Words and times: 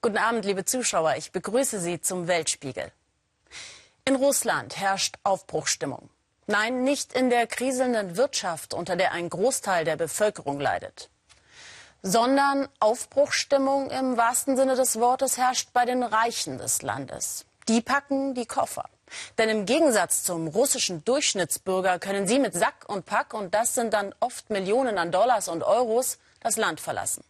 Guten 0.00 0.18
Abend, 0.18 0.44
liebe 0.44 0.64
Zuschauer. 0.64 1.16
Ich 1.16 1.32
begrüße 1.32 1.80
Sie 1.80 2.00
zum 2.00 2.28
Weltspiegel. 2.28 2.92
In 4.04 4.16
Russland 4.16 4.76
herrscht 4.76 5.16
Aufbruchstimmung. 5.24 6.10
Nein, 6.46 6.84
nicht 6.84 7.14
in 7.14 7.30
der 7.30 7.46
kriselnden 7.46 8.16
Wirtschaft, 8.16 8.74
unter 8.74 8.96
der 8.96 9.12
ein 9.12 9.30
Großteil 9.30 9.86
der 9.86 9.96
Bevölkerung 9.96 10.60
leidet, 10.60 11.08
sondern 12.02 12.68
Aufbruchstimmung 12.80 13.90
im 13.90 14.18
wahrsten 14.18 14.56
Sinne 14.56 14.76
des 14.76 15.00
Wortes 15.00 15.38
herrscht 15.38 15.70
bei 15.72 15.86
den 15.86 16.02
Reichen 16.02 16.58
des 16.58 16.82
Landes. 16.82 17.46
Die 17.66 17.80
packen 17.80 18.34
die 18.34 18.46
Koffer. 18.46 18.90
Denn 19.38 19.48
im 19.48 19.66
Gegensatz 19.66 20.22
zum 20.22 20.48
russischen 20.48 21.04
Durchschnittsbürger 21.04 21.98
können 21.98 22.26
sie 22.26 22.38
mit 22.38 22.54
Sack 22.54 22.88
und 22.88 23.06
Pack, 23.06 23.34
und 23.34 23.54
das 23.54 23.74
sind 23.74 23.92
dann 23.92 24.14
oft 24.20 24.50
Millionen 24.50 24.98
an 24.98 25.12
Dollars 25.12 25.48
und 25.48 25.62
Euros, 25.62 26.18
das 26.40 26.56
Land 26.56 26.80
verlassen. 26.80 27.24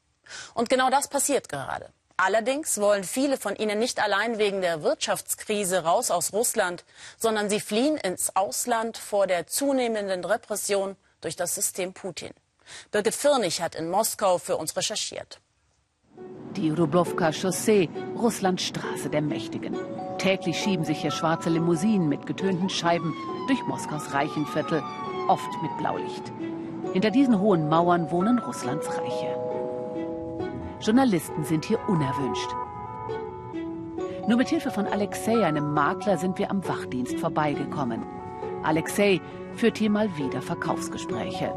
Und 0.54 0.68
genau 0.68 0.90
das 0.90 1.08
passiert 1.08 1.48
gerade. 1.48 1.90
Allerdings 2.16 2.78
wollen 2.78 3.02
viele 3.02 3.36
von 3.36 3.56
ihnen 3.56 3.78
nicht 3.78 4.00
allein 4.00 4.38
wegen 4.38 4.60
der 4.60 4.82
Wirtschaftskrise 4.82 5.82
raus 5.82 6.12
aus 6.12 6.32
Russland, 6.32 6.84
sondern 7.18 7.50
sie 7.50 7.60
fliehen 7.60 7.96
ins 7.96 8.36
Ausland 8.36 8.96
vor 8.96 9.26
der 9.26 9.48
zunehmenden 9.48 10.24
Repression 10.24 10.96
durch 11.20 11.34
das 11.34 11.56
System 11.56 11.92
Putin. 11.92 12.32
Birgit 12.92 13.14
Firnig 13.14 13.60
hat 13.60 13.74
in 13.74 13.90
Moskau 13.90 14.38
für 14.38 14.56
uns 14.56 14.76
recherchiert. 14.76 15.40
Die 16.56 16.70
Rublowka 16.70 17.32
Chaussee, 17.32 17.88
Russlands 18.16 18.62
Straße 18.62 19.10
der 19.10 19.22
Mächtigen. 19.22 19.76
Täglich 20.18 20.56
schieben 20.58 20.84
sich 20.84 21.00
hier 21.00 21.10
schwarze 21.10 21.50
Limousinen 21.50 22.08
mit 22.08 22.26
getönten 22.26 22.68
Scheiben 22.68 23.12
durch 23.48 23.60
Moskaus 23.66 24.14
Reichenviertel, 24.14 24.82
oft 25.28 25.50
mit 25.62 25.76
Blaulicht. 25.78 26.32
Hinter 26.92 27.10
diesen 27.10 27.40
hohen 27.40 27.68
Mauern 27.68 28.10
wohnen 28.10 28.38
Russlands 28.38 28.88
Reiche. 28.88 29.36
Journalisten 30.80 31.44
sind 31.44 31.64
hier 31.64 31.80
unerwünscht. 31.88 32.54
Nur 34.28 34.38
mit 34.38 34.48
Hilfe 34.48 34.70
von 34.70 34.86
Alexei, 34.86 35.44
einem 35.44 35.74
Makler, 35.74 36.16
sind 36.16 36.38
wir 36.38 36.50
am 36.50 36.66
Wachdienst 36.66 37.18
vorbeigekommen. 37.18 38.02
Alexei 38.62 39.20
führt 39.56 39.76
hier 39.78 39.90
mal 39.90 40.08
wieder 40.16 40.40
Verkaufsgespräche. 40.40 41.52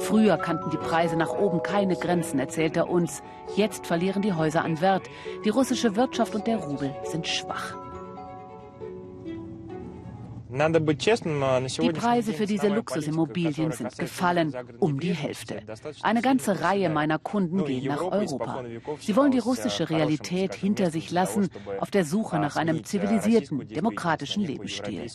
Früher 0.00 0.36
kannten 0.36 0.70
die 0.70 0.76
Preise 0.76 1.16
nach 1.16 1.32
oben 1.32 1.62
keine 1.62 1.96
Grenzen, 1.96 2.38
erzählt 2.38 2.76
er 2.76 2.88
uns. 2.88 3.22
Jetzt 3.56 3.86
verlieren 3.86 4.22
die 4.22 4.32
Häuser 4.32 4.64
an 4.64 4.80
Wert. 4.80 5.08
Die 5.44 5.50
russische 5.50 5.96
Wirtschaft 5.96 6.34
und 6.34 6.46
der 6.46 6.58
Rubel 6.58 6.94
sind 7.04 7.26
schwach. 7.26 7.76
Die 10.50 11.92
Preise 11.92 12.32
für 12.32 12.46
diese 12.46 12.68
Luxusimmobilien 12.68 13.72
sind 13.72 13.98
gefallen, 13.98 14.54
um 14.78 14.98
die 14.98 15.12
Hälfte. 15.12 15.60
Eine 16.02 16.22
ganze 16.22 16.62
Reihe 16.62 16.88
meiner 16.88 17.18
Kunden 17.18 17.64
gehen 17.66 17.88
nach 17.88 18.00
Europa. 18.00 18.64
Sie 18.98 19.14
wollen 19.14 19.30
die 19.30 19.40
russische 19.40 19.90
Realität 19.90 20.54
hinter 20.54 20.90
sich 20.90 21.10
lassen, 21.10 21.50
auf 21.80 21.90
der 21.90 22.06
Suche 22.06 22.38
nach 22.38 22.56
einem 22.56 22.82
zivilisierten, 22.82 23.68
demokratischen 23.68 24.42
Lebensstil. 24.42 25.06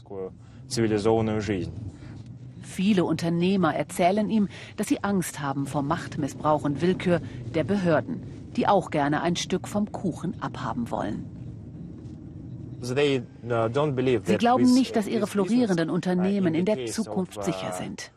Viele 2.73 3.03
Unternehmer 3.05 3.75
erzählen 3.75 4.31
ihm, 4.31 4.47
dass 4.77 4.87
sie 4.87 5.03
Angst 5.03 5.39
haben 5.39 5.67
vor 5.67 5.83
Machtmissbrauch 5.83 6.63
und 6.63 6.81
Willkür 6.81 7.21
der 7.53 7.63
Behörden, 7.63 8.23
die 8.55 8.67
auch 8.67 8.89
gerne 8.89 9.21
ein 9.21 9.35
Stück 9.35 9.67
vom 9.67 9.91
Kuchen 9.91 10.41
abhaben 10.41 10.89
wollen. 10.89 11.23
Uh, 12.81 12.85
Sie 12.85 14.37
glauben 14.39 14.73
nicht, 14.73 14.95
dass 14.95 15.07
ihre 15.07 15.27
florierenden 15.27 15.91
uh, 15.91 15.93
Unternehmen 15.93 16.55
in 16.55 16.65
der 16.65 16.87
Zukunft 16.87 17.37
uh, 17.37 17.41
sicher 17.43 17.73
sind. 17.73 18.11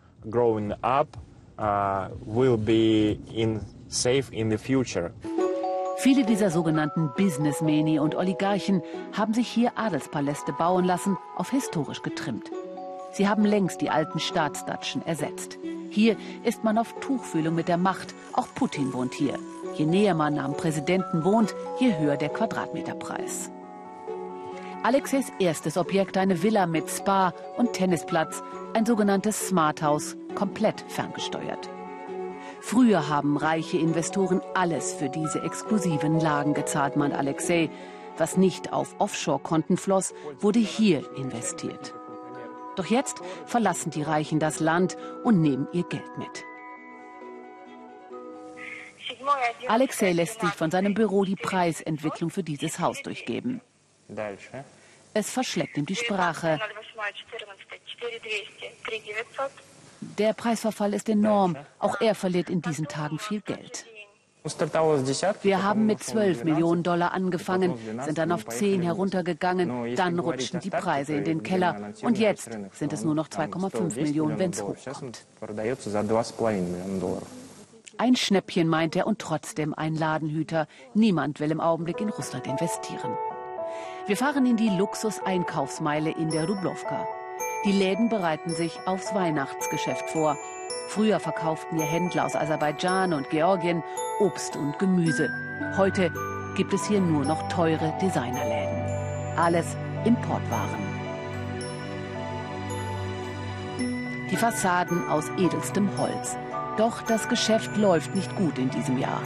Viele 5.98 6.24
dieser 6.24 6.50
sogenannten 6.50 7.10
Businessmeni 7.14 7.98
und 7.98 8.14
Oligarchen 8.14 8.82
haben 9.12 9.34
sich 9.34 9.48
hier 9.48 9.72
Adelspaläste 9.76 10.54
bauen 10.54 10.86
lassen, 10.86 11.18
auf 11.36 11.50
historisch 11.50 12.00
getrimmt. 12.00 12.50
Sie 13.16 13.26
haben 13.26 13.46
längst 13.46 13.80
die 13.80 13.88
alten 13.88 14.20
Staatsdatschen 14.20 15.00
ersetzt. 15.06 15.58
Hier 15.88 16.18
ist 16.44 16.64
man 16.64 16.76
auf 16.76 16.94
Tuchfühlung 17.00 17.54
mit 17.54 17.66
der 17.66 17.78
Macht. 17.78 18.14
Auch 18.34 18.46
Putin 18.54 18.92
wohnt 18.92 19.14
hier. 19.14 19.38
Je 19.74 19.86
näher 19.86 20.12
man 20.12 20.38
am 20.38 20.54
Präsidenten 20.54 21.24
wohnt, 21.24 21.54
je 21.80 21.96
höher 21.96 22.18
der 22.18 22.28
Quadratmeterpreis. 22.28 23.50
Alexeys 24.82 25.32
erstes 25.38 25.78
Objekt 25.78 26.18
eine 26.18 26.42
Villa 26.42 26.66
mit 26.66 26.90
Spa 26.90 27.32
und 27.56 27.72
Tennisplatz, 27.72 28.42
ein 28.74 28.84
sogenanntes 28.84 29.48
Smart 29.48 29.80
House, 29.80 30.14
komplett 30.34 30.84
ferngesteuert. 30.86 31.70
Früher 32.60 33.08
haben 33.08 33.38
reiche 33.38 33.78
Investoren 33.78 34.42
alles 34.52 34.92
für 34.92 35.08
diese 35.08 35.40
exklusiven 35.40 36.20
Lagen 36.20 36.52
gezahlt, 36.52 36.96
meint 36.96 37.14
Alexei. 37.14 37.70
Was 38.18 38.36
nicht 38.36 38.74
auf 38.74 38.94
Offshore-Konten 38.98 39.78
floss, 39.78 40.12
wurde 40.38 40.58
hier 40.58 41.02
investiert. 41.16 41.94
Doch 42.76 42.86
jetzt 42.86 43.20
verlassen 43.46 43.90
die 43.90 44.02
Reichen 44.02 44.38
das 44.38 44.60
Land 44.60 44.96
und 45.24 45.40
nehmen 45.40 45.66
ihr 45.72 45.84
Geld 45.84 46.18
mit. 46.18 46.44
Alexei 49.68 50.12
lässt 50.12 50.40
sich 50.40 50.50
von 50.50 50.70
seinem 50.70 50.94
Büro 50.94 51.24
die 51.24 51.36
Preisentwicklung 51.36 52.30
für 52.30 52.42
dieses 52.42 52.78
Haus 52.78 53.02
durchgeben. 53.02 53.60
Es 55.14 55.30
verschlägt 55.30 55.76
ihm 55.76 55.86
die 55.86 55.96
Sprache. 55.96 56.60
Der 60.18 60.32
Preisverfall 60.34 60.94
ist 60.94 61.08
enorm. 61.08 61.56
Auch 61.78 62.00
er 62.00 62.14
verliert 62.14 62.50
in 62.50 62.62
diesen 62.62 62.86
Tagen 62.86 63.18
viel 63.18 63.40
Geld. 63.40 63.86
Wir 65.42 65.62
haben 65.62 65.86
mit 65.86 66.02
12 66.02 66.44
Millionen 66.44 66.82
Dollar 66.82 67.12
angefangen, 67.12 67.74
sind 68.04 68.18
dann 68.18 68.32
auf 68.32 68.46
10 68.46 68.82
heruntergegangen, 68.82 69.94
dann 69.96 70.18
rutschten 70.18 70.60
die 70.60 70.70
Preise 70.70 71.14
in 71.14 71.24
den 71.24 71.42
Keller 71.42 71.92
und 72.02 72.18
jetzt 72.18 72.50
sind 72.72 72.92
es 72.92 73.04
nur 73.04 73.14
noch 73.14 73.28
2,5 73.28 73.96
Millionen, 73.96 74.38
wenn 74.38 74.50
es 74.50 74.62
hochkommt. 74.62 75.26
Ein 77.98 78.14
Schnäppchen 78.14 78.68
meint 78.68 78.94
er 78.94 79.06
und 79.06 79.18
trotzdem 79.18 79.72
ein 79.72 79.94
Ladenhüter. 79.94 80.68
Niemand 80.94 81.40
will 81.40 81.50
im 81.50 81.60
Augenblick 81.60 82.00
in 82.00 82.10
Russland 82.10 82.46
investieren. 82.46 83.16
Wir 84.06 84.16
fahren 84.16 84.46
in 84.46 84.56
die 84.56 84.68
Luxus-Einkaufsmeile 84.68 86.10
in 86.10 86.30
der 86.30 86.46
Rublowka. 86.46 87.06
Die 87.64 87.72
Läden 87.72 88.08
bereiten 88.08 88.50
sich 88.50 88.78
aufs 88.86 89.14
Weihnachtsgeschäft 89.14 90.10
vor. 90.10 90.36
Früher 90.88 91.20
verkauften 91.20 91.78
hier 91.78 91.86
Händler 91.86 92.24
aus 92.24 92.36
Aserbaidschan 92.36 93.12
und 93.12 93.28
Georgien 93.30 93.82
Obst 94.20 94.56
und 94.56 94.78
Gemüse. 94.78 95.28
Heute 95.76 96.12
gibt 96.56 96.72
es 96.72 96.86
hier 96.86 97.00
nur 97.00 97.24
noch 97.24 97.48
teure 97.48 97.92
Designerläden. 98.00 99.36
Alles 99.36 99.76
Importwaren. 100.04 100.96
Die 104.30 104.36
Fassaden 104.36 105.08
aus 105.08 105.28
edelstem 105.38 105.88
Holz. 105.98 106.36
Doch 106.78 107.02
das 107.02 107.28
Geschäft 107.28 107.76
läuft 107.76 108.14
nicht 108.14 108.34
gut 108.36 108.58
in 108.58 108.70
diesem 108.70 108.98
Jahr. 108.98 109.22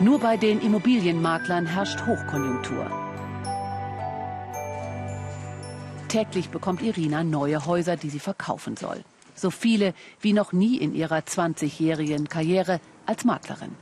Nur 0.00 0.20
bei 0.20 0.36
den 0.36 0.60
Immobilienmaklern 0.60 1.66
herrscht 1.66 2.06
Hochkonjunktur. 2.06 2.86
Täglich 6.08 6.48
bekommt 6.50 6.82
Irina 6.82 7.22
neue 7.24 7.66
Häuser, 7.66 7.96
die 7.96 8.08
sie 8.08 8.20
verkaufen 8.20 8.76
soll. 8.76 9.04
So 9.38 9.50
viele 9.50 9.94
wie 10.20 10.32
noch 10.32 10.52
nie 10.52 10.78
in 10.78 10.94
ihrer 10.94 11.18
20-jährigen 11.18 12.28
Karriere 12.28 12.80
als 13.06 13.24
Maklerin. 13.24 13.76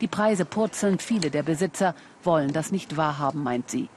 Die 0.00 0.06
Preise 0.06 0.44
purzeln, 0.44 1.00
viele 1.00 1.30
der 1.30 1.42
Besitzer 1.42 1.96
wollen 2.22 2.52
das 2.52 2.70
nicht 2.70 2.96
wahrhaben, 2.96 3.42
meint 3.42 3.68
sie. 3.70 3.88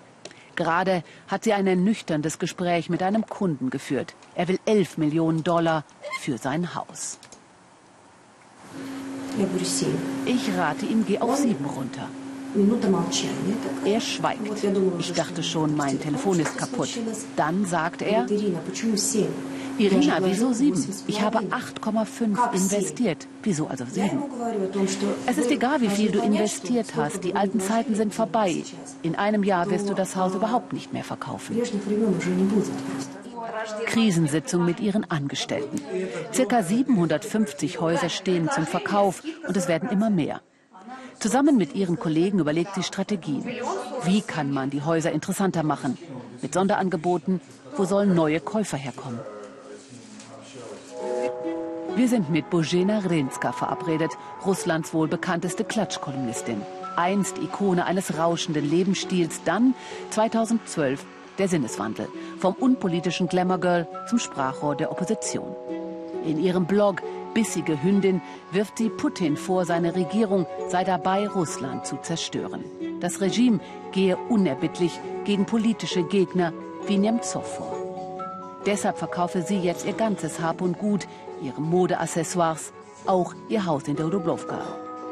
Gerade 0.56 1.04
hat 1.28 1.44
sie 1.44 1.54
ein 1.54 1.68
ernüchterndes 1.68 2.40
Gespräch 2.40 2.90
mit 2.90 3.04
einem 3.04 3.28
Kunden 3.28 3.70
geführt. 3.70 4.16
Er 4.34 4.48
will 4.48 4.60
11 4.66 4.98
Millionen 4.98 5.44
Dollar 5.44 5.86
für 6.20 6.40
sein 6.40 6.74
Haus. 6.74 7.20
Ich 10.26 10.58
rate 10.58 10.86
ihm, 10.88 11.06
geh 11.06 11.20
auf 11.20 11.38
sieben 11.38 11.66
runter. 11.66 12.10
Er 13.86 14.02
schweigt. 14.02 14.42
Ich 15.00 15.14
dachte 15.14 15.44
schon, 15.44 15.76
mein 15.76 16.00
Telefon 16.00 16.40
ist 16.40 16.58
kaputt. 16.58 16.90
Dann 17.36 17.66
sagt 17.66 18.02
er, 18.02 18.26
Irina, 19.78 20.20
wieso 20.22 20.54
sieben? 20.54 20.86
Ich 21.08 21.22
habe 21.22 21.40
8,5 21.40 22.54
investiert. 22.54 23.28
Wieso 23.42 23.68
also 23.68 23.86
sieben? 23.86 24.22
Es 25.26 25.38
ist 25.38 25.50
egal, 25.50 25.82
wie 25.82 25.90
viel 25.90 26.12
du 26.12 26.20
investiert 26.20 26.96
hast. 26.96 27.24
Die 27.24 27.36
alten 27.36 27.60
Zeiten 27.60 27.96
sind 27.96 28.14
vorbei. 28.14 28.64
In 29.02 29.16
einem 29.16 29.44
Jahr 29.44 29.70
wirst 29.70 29.90
du 29.90 29.94
das 29.94 30.16
Haus 30.16 30.36
überhaupt 30.36 30.74
nicht 30.74 30.94
mehr 30.94 31.04
verkaufen. 31.04 31.58
Krisensitzung 33.86 34.66
mit 34.66 34.80
ihren 34.80 35.10
Angestellten. 35.10 35.82
Circa 36.34 36.64
750 36.64 37.80
Häuser 37.80 38.10
stehen 38.10 38.50
zum 38.54 38.66
Verkauf 38.66 39.24
und 39.48 39.58
es 39.58 39.68
werden 39.68 39.90
immer 39.90 40.10
mehr. 40.10 40.42
Zusammen 41.22 41.56
mit 41.56 41.76
ihren 41.76 42.00
Kollegen 42.00 42.40
überlegt 42.40 42.74
sie 42.74 42.82
Strategien. 42.82 43.46
Wie 44.04 44.22
kann 44.22 44.52
man 44.52 44.72
die 44.72 44.82
Häuser 44.82 45.12
interessanter 45.12 45.62
machen? 45.62 45.96
Mit 46.42 46.56
Sonderangeboten? 46.56 47.40
Wo 47.78 47.86
sollen 47.86 48.16
neue 48.16 48.40
Käufer 48.40 48.78
herkommen? 48.78 49.20
Wir 51.96 52.08
sind 52.08 52.32
mit 52.32 52.50
Bożena 52.50 53.00
Renska 53.00 53.52
verabredet, 53.52 54.10
Russlands 54.44 54.96
wohl 54.96 55.08
bekannteste 55.08 55.64
Klatschkolumnistin. 55.64 56.64
Einst 56.96 57.38
Ikone 57.38 57.86
eines 57.86 58.18
rauschenden 58.18 58.68
Lebensstils, 58.68 59.42
dann 59.46 59.76
2012 60.10 61.06
der 61.38 61.48
Sinneswandel. 61.48 62.08
Vom 62.40 62.56
unpolitischen 62.56 63.28
Glamour-Girl 63.28 63.88
zum 64.10 64.18
Sprachrohr 64.18 64.76
der 64.76 64.92
Opposition. 64.92 65.56
In 66.26 66.40
ihrem 66.40 66.66
Blog 66.66 67.04
Bissige 67.34 67.82
Hündin 67.82 68.22
wirft 68.52 68.78
sie 68.78 68.90
Putin 68.90 69.38
vor, 69.38 69.66
seine 69.66 69.96
Regierung 69.96 70.46
sei 70.68 70.84
dabei, 70.84 71.28
Russland 71.28 71.86
zu 71.86 71.98
zerstören. 71.98 72.66
Das 73.00 73.22
Regime 73.22 73.60
gehe 73.92 74.18
unerbittlich 74.18 75.00
gegen 75.24 75.46
politische 75.46 76.04
Gegner 76.04 76.52
wie 76.88 76.98
Nemtsov 76.98 77.56
vor. 77.56 77.78
Deshalb 78.66 78.98
verkaufe 78.98 79.42
sie 79.42 79.58
jetzt 79.58 79.86
ihr 79.86 79.94
ganzes 79.94 80.40
Hab 80.40 80.62
und 80.62 80.78
Gut, 80.78 81.08
ihre 81.42 81.62
Modeaccessoires, 81.62 82.74
auch 83.08 83.34
ihr 83.50 83.66
Haus 83.66 83.88
in 83.88 83.96
der 83.96 84.08
Dubrovka. 84.08 84.62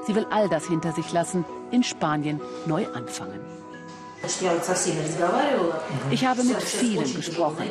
Sie 0.05 0.13
will 0.13 0.27
all 0.29 0.49
das 0.49 0.67
hinter 0.67 0.91
sich 0.91 1.11
lassen, 1.11 1.45
in 1.71 1.83
Spanien 1.83 2.41
neu 2.65 2.85
anfangen. 2.93 3.58
Ich 6.11 6.25
habe 6.25 6.43
mit 6.43 6.61
vielen 6.61 7.15
gesprochen. 7.15 7.63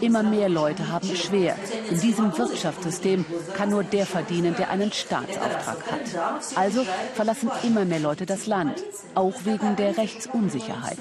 Immer 0.00 0.22
mehr 0.22 0.48
Leute 0.48 0.88
haben 0.88 1.08
es 1.10 1.20
schwer. 1.20 1.56
In 1.90 2.00
diesem 2.00 2.36
Wirtschaftssystem 2.36 3.24
kann 3.56 3.70
nur 3.70 3.82
der 3.82 4.06
verdienen, 4.06 4.54
der 4.56 4.70
einen 4.70 4.92
Staatsauftrag 4.92 5.78
hat. 5.90 6.56
Also 6.56 6.84
verlassen 7.14 7.50
immer 7.62 7.84
mehr 7.84 8.00
Leute 8.00 8.26
das 8.26 8.46
Land, 8.46 8.84
auch 9.14 9.34
wegen 9.44 9.76
der 9.76 9.96
Rechtsunsicherheit. 9.96 10.98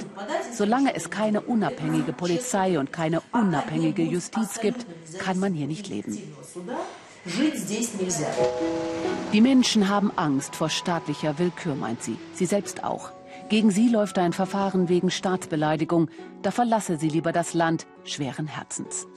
Solange 0.54 0.96
es 0.96 1.10
keine 1.10 1.42
unabhängige 1.42 2.14
Polizei 2.14 2.80
und 2.80 2.94
keine 2.94 3.22
unabhängige 3.34 4.04
Justiz 4.04 4.60
gibt, 4.62 4.86
kann 5.20 5.40
man 5.40 5.54
hier 5.54 5.68
nicht 5.68 5.90
leben. 5.90 6.18
Die 9.34 9.42
Menschen 9.42 9.90
haben 9.90 10.12
Angst 10.16 10.56
vor 10.56 10.70
staatlicher 10.70 11.38
Willkür, 11.40 11.76
meint 11.76 12.04
sie. 12.04 12.18
Sie 12.34 12.46
selbst 12.46 12.84
auch. 12.84 13.12
Gegen 13.48 13.70
sie 13.70 13.90
läuft 13.90 14.18
ein 14.18 14.34
Verfahren 14.34 14.90
wegen 14.90 15.12
Staatsbeleidigung. 15.12 16.10
Da 16.42 16.50
verlasse 16.50 16.98
sie 16.98 17.10
lieber 17.10 17.32
das 17.32 17.54
Land 17.54 17.86
schweren 18.04 18.48
Herzens. 18.48 19.08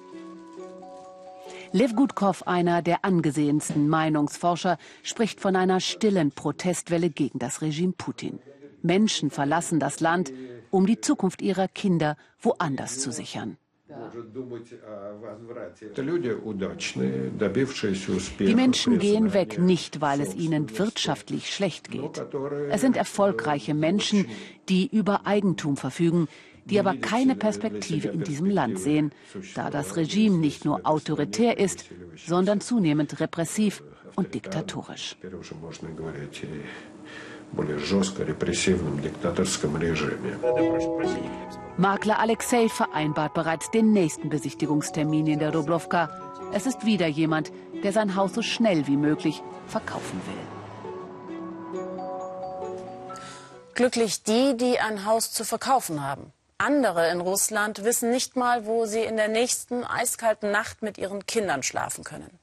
Lev 1.73 1.95
Gutkov, 1.95 2.47
einer 2.47 2.83
der 2.83 3.05
angesehensten 3.05 3.89
Meinungsforscher, 3.89 4.79
spricht 5.03 5.41
von 5.41 5.57
einer 5.57 5.81
stillen 5.81 6.31
Protestwelle 6.33 7.11
gegen 7.11 7.39
das 7.39 7.63
Regime 7.63 7.93
Putin. 7.97 8.39
Menschen 8.83 9.31
verlassen 9.31 9.81
das 9.81 10.01
Land, 10.01 10.33
um 10.71 10.87
die 10.87 11.01
Zukunft 11.01 11.43
ihrer 11.43 11.69
Kinder 11.69 12.17
woanders 12.41 13.01
zu 13.01 13.11
sichern. 13.11 13.57
Die 18.41 18.55
Menschen 18.55 18.99
gehen 18.99 19.33
weg, 19.33 19.59
nicht 19.59 20.01
weil 20.01 20.21
es 20.21 20.35
ihnen 20.35 20.79
wirtschaftlich 20.79 21.55
schlecht 21.55 21.91
geht. 21.91 22.23
Es 22.71 22.81
sind 22.83 22.97
erfolgreiche 22.97 23.75
Menschen, 23.75 24.27
die 24.69 24.87
über 24.87 25.27
Eigentum 25.27 25.77
verfügen, 25.77 26.29
die 26.67 26.79
aber 26.79 26.95
keine 26.97 27.35
Perspektive 27.35 28.09
in 28.09 28.25
diesem 28.25 28.51
Land 28.51 28.79
sehen, 28.79 29.13
da 29.55 29.71
das 29.71 29.97
Regime 29.97 30.37
nicht 30.37 30.67
nur 30.67 30.87
autoritär 30.87 31.59
ist, 31.59 31.87
sondern 32.17 32.61
zunehmend 32.61 33.21
repressiv 33.21 33.83
und 34.17 34.35
diktatorisch 34.35 35.17
более 37.52 37.80
жестко 37.80 38.24
репрессивном 38.24 39.00
диктаторском 39.02 39.78
режиме. 39.78 40.38
Makler 41.78 42.20
Alexei 42.20 42.70
vereinbart 42.70 43.34
bereits 43.34 43.72
den 43.72 43.94
nächsten 43.94 44.30
Besichtigungstermin 44.30 45.28
in 45.28 45.40
der 45.40 45.52
Dubrovka. 45.52 46.10
Es 46.54 46.68
ist 46.68 46.86
wieder 46.86 47.08
jemand, 47.08 47.52
der 47.84 47.92
sein 47.92 48.16
Haus 48.16 48.34
so 48.34 48.44
schnell 48.44 48.86
wie 48.86 48.98
möglich 48.98 49.42
verkaufen 49.68 50.22
will. 50.28 50.46
Glücklich 53.74 54.22
die, 54.22 54.56
die 54.56 54.80
ein 54.80 55.06
Haus 55.06 55.32
zu 55.32 55.44
verkaufen 55.44 56.06
haben. 56.06 56.32
Andere 56.60 57.10
in 57.10 57.22
Russland 57.22 57.84
wissen 57.84 58.12
nicht 58.12 58.36
mal, 58.36 58.68
wo 58.68 58.86
sie 58.86 59.02
in 59.02 59.18
der 59.18 59.28
nächsten 59.28 59.84
eiskalten 59.84 60.52
Nacht 60.52 60.84
mit 60.84 61.00
ihren 61.00 61.26
Kindern 61.26 61.64
schlafen 61.64 62.04
können. 62.04 62.40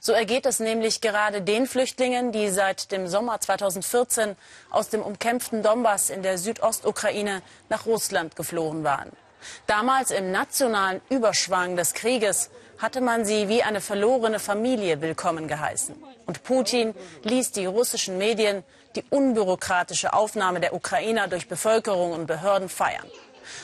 So 0.00 0.12
ergeht 0.12 0.46
es 0.46 0.60
nämlich 0.60 1.00
gerade 1.00 1.42
den 1.42 1.66
Flüchtlingen, 1.66 2.32
die 2.32 2.50
seit 2.50 2.92
dem 2.92 3.08
Sommer 3.08 3.40
2014 3.40 4.36
aus 4.70 4.88
dem 4.88 5.02
umkämpften 5.02 5.62
Donbass 5.62 6.10
in 6.10 6.22
der 6.22 6.38
Südostukraine 6.38 7.42
nach 7.68 7.86
Russland 7.86 8.36
geflohen 8.36 8.84
waren. 8.84 9.10
Damals 9.66 10.10
im 10.10 10.32
nationalen 10.32 11.00
Überschwang 11.08 11.76
des 11.76 11.94
Krieges 11.94 12.50
hatte 12.78 13.00
man 13.00 13.24
sie 13.24 13.48
wie 13.48 13.62
eine 13.62 13.80
verlorene 13.80 14.38
Familie 14.38 15.00
willkommen 15.00 15.48
geheißen. 15.48 15.96
Und 16.26 16.42
Putin 16.44 16.94
ließ 17.24 17.52
die 17.52 17.66
russischen 17.66 18.18
Medien 18.18 18.62
die 18.94 19.04
unbürokratische 19.10 20.12
Aufnahme 20.12 20.60
der 20.60 20.74
Ukrainer 20.74 21.28
durch 21.28 21.48
Bevölkerung 21.48 22.12
und 22.12 22.26
Behörden 22.26 22.68
feiern. 22.68 23.06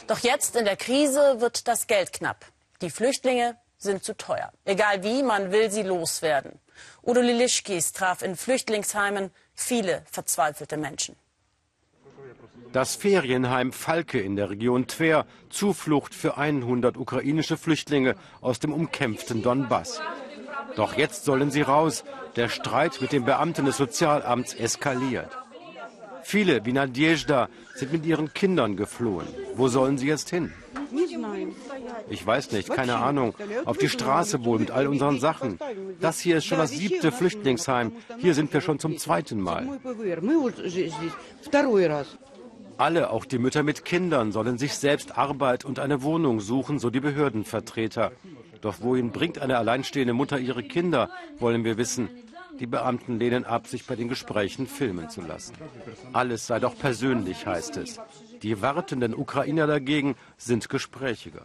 Doch 0.06 0.18
jetzt 0.18 0.56
in 0.56 0.64
der 0.64 0.76
Krise 0.76 1.40
wird 1.40 1.68
das 1.68 1.86
Geld 1.86 2.12
knapp. 2.12 2.44
Die 2.80 2.90
Flüchtlinge 2.90 3.56
sind 3.84 4.02
zu 4.02 4.16
teuer. 4.16 4.52
Egal 4.64 5.04
wie, 5.04 5.22
man 5.22 5.52
will 5.52 5.70
sie 5.70 5.82
loswerden. 5.82 6.58
Udo 7.02 7.20
Lilischkis 7.20 7.92
traf 7.92 8.22
in 8.22 8.36
Flüchtlingsheimen 8.36 9.30
viele 9.54 10.02
verzweifelte 10.10 10.76
Menschen. 10.76 11.14
Das 12.72 12.96
Ferienheim 12.96 13.72
Falke 13.72 14.18
in 14.18 14.34
der 14.34 14.50
Region 14.50 14.88
Tver, 14.88 15.26
Zuflucht 15.48 16.12
für 16.12 16.36
100 16.36 16.96
ukrainische 16.96 17.56
Flüchtlinge 17.56 18.16
aus 18.40 18.58
dem 18.58 18.72
umkämpften 18.72 19.42
Donbass. 19.44 20.00
Doch 20.74 20.96
jetzt 20.96 21.24
sollen 21.24 21.52
sie 21.52 21.62
raus. 21.62 22.02
Der 22.34 22.48
Streit 22.48 23.00
mit 23.00 23.12
den 23.12 23.24
Beamten 23.24 23.64
des 23.64 23.76
Sozialamts 23.76 24.54
eskaliert. 24.54 25.30
Viele 26.24 26.64
wie 26.64 26.72
Nadjezhda 26.72 27.48
sind 27.76 27.92
mit 27.92 28.04
ihren 28.06 28.34
Kindern 28.34 28.76
geflohen. 28.76 29.28
Wo 29.54 29.68
sollen 29.68 29.98
sie 29.98 30.08
jetzt 30.08 30.30
hin? 30.30 30.52
Ich 32.08 32.26
weiß 32.26 32.52
nicht, 32.52 32.70
keine 32.70 32.96
Ahnung. 32.96 33.34
Auf 33.64 33.78
die 33.78 33.88
Straße 33.88 34.44
wohl 34.44 34.58
mit 34.58 34.70
all 34.70 34.86
unseren 34.86 35.20
Sachen. 35.20 35.58
Das 36.00 36.20
hier 36.20 36.38
ist 36.38 36.46
schon 36.46 36.58
das 36.58 36.70
siebte 36.70 37.12
Flüchtlingsheim. 37.12 37.92
Hier 38.18 38.34
sind 38.34 38.52
wir 38.52 38.60
schon 38.60 38.78
zum 38.78 38.98
zweiten 38.98 39.40
Mal. 39.40 39.68
Alle, 42.76 43.10
auch 43.10 43.24
die 43.24 43.38
Mütter 43.38 43.62
mit 43.62 43.84
Kindern, 43.84 44.32
sollen 44.32 44.58
sich 44.58 44.74
selbst 44.74 45.16
Arbeit 45.16 45.64
und 45.64 45.78
eine 45.78 46.02
Wohnung 46.02 46.40
suchen, 46.40 46.78
so 46.78 46.90
die 46.90 47.00
Behördenvertreter. 47.00 48.10
Doch 48.60 48.80
wohin 48.80 49.10
bringt 49.10 49.38
eine 49.38 49.58
alleinstehende 49.58 50.14
Mutter 50.14 50.38
ihre 50.38 50.62
Kinder, 50.62 51.10
wollen 51.38 51.64
wir 51.64 51.76
wissen. 51.76 52.08
Die 52.60 52.66
Beamten 52.66 53.18
lehnen 53.18 53.44
ab, 53.44 53.66
sich 53.66 53.86
bei 53.86 53.96
den 53.96 54.08
Gesprächen 54.08 54.66
filmen 54.66 55.10
zu 55.10 55.20
lassen. 55.20 55.54
Alles 56.12 56.46
sei 56.46 56.60
doch 56.60 56.76
persönlich, 56.76 57.46
heißt 57.46 57.76
es. 57.76 58.00
Die 58.44 58.60
wartenden 58.60 59.14
Ukrainer 59.14 59.66
dagegen 59.66 60.16
sind 60.36 60.68
gesprächiger. 60.68 61.40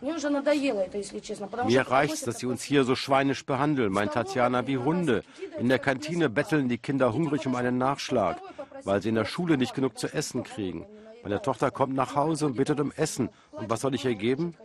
Mir 1.65 1.81
reicht 1.87 2.13
es, 2.13 2.21
dass 2.23 2.39
sie 2.39 2.45
uns 2.45 2.61
hier 2.61 2.83
so 2.83 2.93
schweinisch 2.95 3.45
behandeln, 3.45 3.93
meint 3.93 4.11
Tatjana, 4.11 4.67
wie 4.67 4.77
Hunde. 4.77 5.23
In 5.57 5.69
der 5.69 5.79
Kantine 5.79 6.29
betteln 6.29 6.67
die 6.67 6.77
Kinder 6.77 7.13
hungrig 7.13 7.47
um 7.47 7.55
einen 7.55 7.77
Nachschlag, 7.77 8.41
weil 8.83 9.01
sie 9.01 9.09
in 9.09 9.15
der 9.15 9.23
Schule 9.23 9.57
nicht 9.57 9.73
genug 9.73 9.97
zu 9.97 10.13
essen 10.13 10.43
kriegen. 10.43 10.85
Meine 11.23 11.41
Tochter 11.41 11.71
kommt 11.71 11.95
nach 11.95 12.15
Hause 12.15 12.47
und 12.47 12.57
bittet 12.57 12.81
um 12.81 12.91
Essen. 12.91 13.29
Und 13.51 13.69
was 13.69 13.79
soll 13.79 13.95
ich 13.95 14.03
ihr 14.03 14.15
geben? 14.15 14.55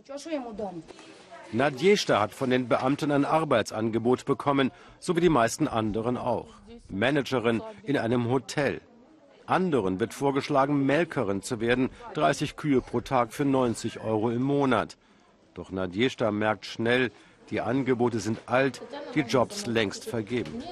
Nadjeshta 1.53 2.19
hat 2.19 2.33
von 2.33 2.49
den 2.49 2.67
Beamten 2.67 3.11
ein 3.11 3.23
Arbeitsangebot 3.23 4.25
bekommen, 4.25 4.71
so 4.99 5.15
wie 5.15 5.21
die 5.21 5.29
meisten 5.29 5.69
anderen 5.69 6.17
auch. 6.17 6.47
Managerin 6.89 7.61
in 7.83 7.97
einem 7.97 8.29
Hotel. 8.29 8.81
Anderen 9.47 9.99
wird 9.99 10.13
vorgeschlagen, 10.13 10.85
Melkerin 10.85 11.41
zu 11.41 11.59
werden, 11.59 11.89
30 12.13 12.55
Kühe 12.55 12.81
pro 12.81 13.01
Tag 13.01 13.33
für 13.33 13.45
90 13.45 13.99
Euro 13.99 14.29
im 14.29 14.41
Monat. 14.41 14.97
Doch 15.53 15.71
Nadjeshta 15.71 16.31
merkt 16.31 16.65
schnell, 16.65 17.11
die 17.49 17.61
Angebote 17.61 18.19
sind 18.19 18.39
alt, 18.47 18.81
die 19.13 19.21
Jobs 19.21 19.65
längst 19.67 20.05
vergeben. 20.05 20.63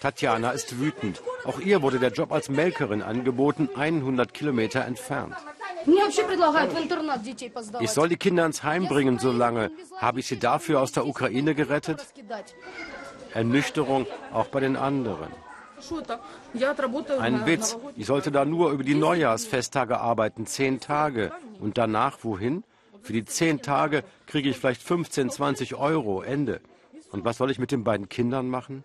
Tatjana 0.00 0.50
ist 0.50 0.78
wütend. 0.78 1.22
Auch 1.44 1.60
ihr 1.60 1.82
wurde 1.82 1.98
der 1.98 2.10
Job 2.10 2.32
als 2.32 2.48
Melkerin 2.48 3.02
angeboten, 3.02 3.70
100 3.74 4.34
Kilometer 4.34 4.84
entfernt. 4.84 5.34
Ich 7.80 7.90
soll 7.90 8.08
die 8.08 8.16
Kinder 8.16 8.44
ins 8.44 8.62
Heim 8.64 8.88
bringen, 8.88 9.18
so 9.18 9.30
lange. 9.30 9.70
Habe 9.98 10.20
ich 10.20 10.26
sie 10.26 10.38
dafür 10.38 10.80
aus 10.80 10.92
der 10.92 11.06
Ukraine 11.06 11.54
gerettet? 11.54 12.04
Ernüchterung 13.34 14.06
auch 14.32 14.46
bei 14.46 14.60
den 14.60 14.76
anderen. 14.76 15.28
Ein 17.20 17.46
Witz. 17.46 17.76
Ich 17.96 18.06
sollte 18.06 18.30
da 18.30 18.44
nur 18.44 18.70
über 18.70 18.84
die 18.84 18.94
Neujahrsfesttage 18.94 20.00
arbeiten, 20.00 20.46
zehn 20.46 20.80
Tage. 20.80 21.32
Und 21.60 21.78
danach 21.78 22.18
wohin? 22.22 22.64
Für 23.02 23.12
die 23.12 23.24
zehn 23.24 23.62
Tage 23.62 24.02
kriege 24.26 24.48
ich 24.48 24.58
vielleicht 24.58 24.82
15, 24.82 25.30
20 25.30 25.74
Euro, 25.76 26.22
Ende. 26.22 26.60
Und 27.12 27.24
was 27.24 27.38
soll 27.38 27.50
ich 27.50 27.58
mit 27.58 27.70
den 27.70 27.84
beiden 27.84 28.08
Kindern 28.08 28.48
machen? 28.48 28.84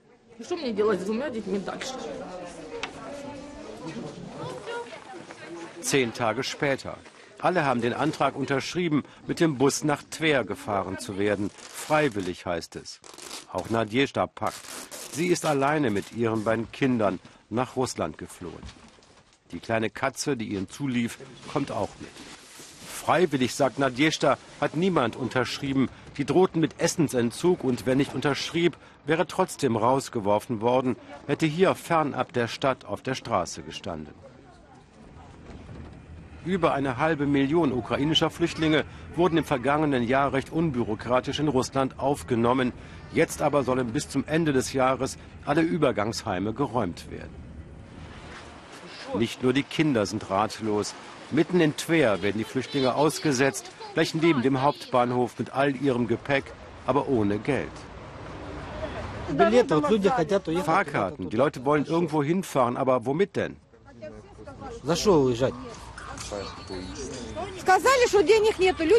Zehn 5.81 6.13
Tage 6.13 6.43
später. 6.43 6.97
Alle 7.39 7.65
haben 7.65 7.81
den 7.81 7.93
Antrag 7.93 8.35
unterschrieben, 8.35 9.03
mit 9.25 9.39
dem 9.39 9.57
Bus 9.57 9.83
nach 9.83 10.03
Twer 10.03 10.43
gefahren 10.43 10.99
zu 10.99 11.17
werden. 11.17 11.49
Freiwillig 11.57 12.45
heißt 12.45 12.75
es. 12.75 12.99
Auch 13.51 13.69
Nadjesta 13.69 14.27
packt. 14.27 14.61
Sie 15.11 15.27
ist 15.27 15.45
alleine 15.45 15.89
mit 15.89 16.13
ihren 16.13 16.43
beiden 16.43 16.71
Kindern 16.71 17.19
nach 17.49 17.75
Russland 17.75 18.17
geflohen. 18.17 18.63
Die 19.51 19.59
kleine 19.59 19.89
Katze, 19.89 20.37
die 20.37 20.53
ihnen 20.53 20.69
zulief, 20.69 21.17
kommt 21.51 21.71
auch 21.71 21.89
mit. 21.99 22.09
Freiwillig, 22.87 23.53
sagt 23.55 23.79
Nadjesta, 23.79 24.37
hat 24.61 24.75
niemand 24.75 25.15
unterschrieben. 25.15 25.89
Die 26.17 26.25
drohten 26.25 26.61
mit 26.61 26.79
Essensentzug 26.79 27.63
und 27.63 27.85
wer 27.85 27.95
nicht 27.95 28.13
unterschrieb, 28.13 28.77
wäre 29.05 29.27
trotzdem 29.27 29.75
rausgeworfen 29.75 30.61
worden, 30.61 30.95
hätte 31.27 31.45
hier 31.45 31.75
fernab 31.75 32.31
der 32.31 32.47
Stadt 32.47 32.85
auf 32.85 33.01
der 33.01 33.15
Straße 33.15 33.63
gestanden. 33.63 34.13
Über 36.43 36.73
eine 36.73 36.97
halbe 36.97 37.27
Million 37.27 37.71
ukrainischer 37.71 38.31
Flüchtlinge 38.31 38.83
wurden 39.15 39.37
im 39.37 39.43
vergangenen 39.43 40.03
Jahr 40.03 40.33
recht 40.33 40.51
unbürokratisch 40.51 41.39
in 41.39 41.47
Russland 41.47 41.99
aufgenommen. 41.99 42.73
Jetzt 43.13 43.43
aber 43.43 43.63
sollen 43.63 43.91
bis 43.93 44.09
zum 44.09 44.25
Ende 44.25 44.51
des 44.51 44.73
Jahres 44.73 45.19
alle 45.45 45.61
Übergangsheime 45.61 46.53
geräumt 46.53 47.11
werden. 47.11 47.35
Nicht 49.19 49.43
nur 49.43 49.53
die 49.53 49.63
Kinder 49.63 50.05
sind 50.07 50.29
ratlos. 50.31 50.95
Mitten 51.29 51.59
in 51.59 51.77
Twer 51.77 52.23
werden 52.23 52.39
die 52.39 52.43
Flüchtlinge 52.43 52.95
ausgesetzt, 52.95 53.69
gleich 53.93 54.15
neben 54.15 54.41
dem 54.41 54.61
Hauptbahnhof 54.61 55.37
mit 55.37 55.53
all 55.53 55.75
ihrem 55.75 56.07
Gepäck, 56.07 56.45
aber 56.87 57.07
ohne 57.07 57.37
Geld. 57.37 57.71
Fahrkarten. 60.63 61.29
Die 61.29 61.37
Leute 61.37 61.63
wollen 61.65 61.85
irgendwo 61.85 62.23
hinfahren, 62.23 62.77
aber 62.77 63.05
womit 63.05 63.35
denn? 63.35 63.57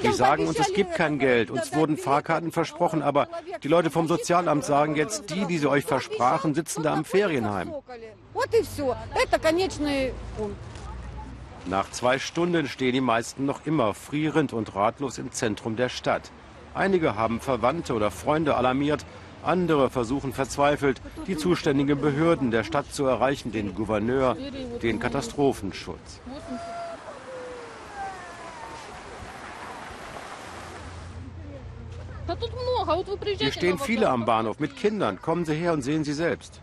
Die 0.03 0.13
sagen 0.13 0.47
uns, 0.47 0.59
es 0.59 0.73
gibt 0.73 0.95
kein 0.95 1.19
Geld. 1.19 1.51
Uns 1.51 1.75
wurden 1.75 1.97
Fahrkarten 1.97 2.53
versprochen, 2.53 3.03
aber 3.03 3.29
die 3.63 3.69
Leute 3.69 3.91
vom 3.91 4.09
Sozialamt 4.09 4.65
sagen 4.65 4.97
jetzt, 4.97 5.31
die, 5.31 5.47
die 5.47 5.59
sie 5.59 5.67
euch 5.67 5.85
versprachen, 5.85 6.55
sitzen 6.55 6.83
da 6.83 6.93
am 6.93 7.05
Ferienheim. 7.05 7.73
Nach 11.67 11.91
zwei 11.91 12.19
Stunden 12.19 12.67
stehen 12.67 12.93
die 12.93 13.01
meisten 13.01 13.47
noch 13.47 13.67
immer 13.67 13.95
frierend 13.95 14.53
und 14.53 14.75
ratlos 14.75 15.19
im 15.19 15.31
Zentrum 15.33 15.77
der 15.77 15.89
Stadt. 15.89 16.31
Einige 16.75 17.15
haben 17.17 17.41
Verwandte 17.41 17.95
oder 17.95 18.11
Freunde 18.11 18.57
alarmiert, 18.57 19.05
andere 19.43 19.91
versuchen 19.91 20.33
verzweifelt, 20.33 21.01
die 21.27 21.37
zuständigen 21.37 22.01
Behörden 22.01 22.51
der 22.51 22.65
Stadt 22.65 22.93
zu 22.93 23.07
erreichen, 23.07 23.53
den 23.53 23.75
Gouverneur, 23.75 24.37
den 24.83 24.99
Katastrophenschutz. 24.99 26.21
Hier 33.39 33.53
stehen 33.53 33.79
viele 33.79 34.09
am 34.09 34.25
Bahnhof 34.25 34.61
mit 34.61 34.77
Kindern. 34.77 35.21
Kommen 35.21 35.45
Sie 35.45 35.55
her 35.55 35.73
und 35.73 35.83
sehen 35.83 36.05
Sie 36.05 36.13
selbst. 36.13 36.61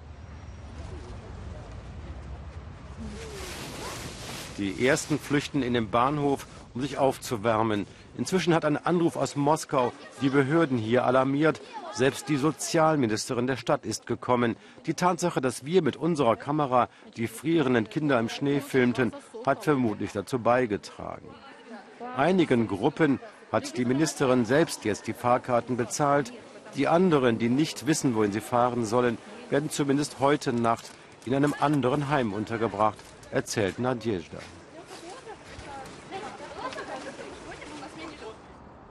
Die 4.58 4.86
ersten 4.86 5.20
flüchten 5.20 5.64
in 5.64 5.74
den 5.74 5.90
Bahnhof, 5.90 6.46
um 6.74 6.82
sich 6.82 6.98
aufzuwärmen. 6.98 7.88
Inzwischen 8.18 8.54
hat 8.54 8.66
ein 8.66 8.76
Anruf 8.76 9.16
aus 9.16 9.38
Moskau 9.38 9.94
die 10.22 10.30
Behörden 10.30 10.78
hier 10.78 11.06
alarmiert. 11.06 11.62
Selbst 11.94 12.28
die 12.28 12.36
Sozialministerin 12.36 13.48
der 13.48 13.56
Stadt 13.56 13.86
ist 13.86 14.06
gekommen. 14.06 14.58
Die 14.86 14.94
Tatsache, 14.94 15.40
dass 15.40 15.64
wir 15.64 15.82
mit 15.82 15.96
unserer 15.96 16.36
Kamera 16.36 16.90
die 17.16 17.28
frierenden 17.28 17.90
Kinder 17.90 18.20
im 18.20 18.28
Schnee 18.28 18.60
filmten, 18.60 19.14
hat 19.46 19.64
vermutlich 19.64 20.12
dazu 20.12 20.40
beigetragen. 20.40 21.30
Einigen 22.18 22.68
Gruppen 22.68 23.20
hat 23.52 23.78
die 23.78 23.86
Ministerin 23.86 24.46
selbst 24.46 24.86
jetzt 24.86 25.08
die 25.08 25.14
Fahrkarten 25.14 25.78
bezahlt. 25.78 26.32
Die 26.76 26.88
anderen, 26.88 27.40
die 27.40 27.50
nicht 27.50 27.88
wissen, 27.88 28.16
wohin 28.16 28.32
sie 28.32 28.42
fahren 28.42 28.86
sollen, 28.86 29.18
werden 29.50 29.70
zumindest 29.70 30.20
heute 30.20 30.54
Nacht 30.54 30.92
in 31.26 31.34
einem 31.34 31.56
anderen 31.60 32.10
Heim 32.10 32.34
untergebracht, 32.34 32.98
erzählt 33.32 33.80
Nadjezhda. 33.80 34.38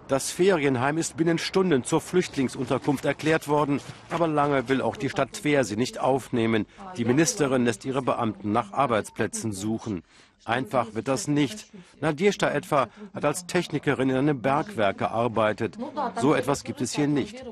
Das 0.08 0.30
Ferienheim 0.30 0.96
ist 0.96 1.18
binnen 1.18 1.36
Stunden 1.36 1.84
zur 1.84 2.00
Flüchtlingsunterkunft 2.00 3.04
erklärt 3.04 3.46
worden, 3.46 3.80
aber 4.08 4.26
lange 4.26 4.68
will 4.68 4.80
auch 4.80 4.96
die 4.96 5.10
Stadt 5.10 5.34
Tver 5.34 5.64
sie 5.64 5.76
nicht 5.76 6.00
aufnehmen. 6.00 6.64
Die 6.96 7.04
Ministerin 7.04 7.66
lässt 7.66 7.84
ihre 7.84 8.00
Beamten 8.00 8.50
nach 8.50 8.72
Arbeitsplätzen 8.72 9.52
suchen. 9.52 10.02
Einfach 10.46 10.94
wird 10.94 11.08
das 11.08 11.28
nicht. 11.28 11.66
Nadjesta 12.00 12.48
etwa 12.50 12.88
hat 13.12 13.24
als 13.26 13.44
Technikerin 13.46 14.08
in 14.08 14.16
einem 14.16 14.40
Bergwerk 14.40 14.96
gearbeitet. 14.96 15.76
So 16.22 16.34
etwas 16.34 16.64
gibt 16.64 16.80
es 16.80 16.94
hier 16.94 17.06
nicht. 17.06 17.44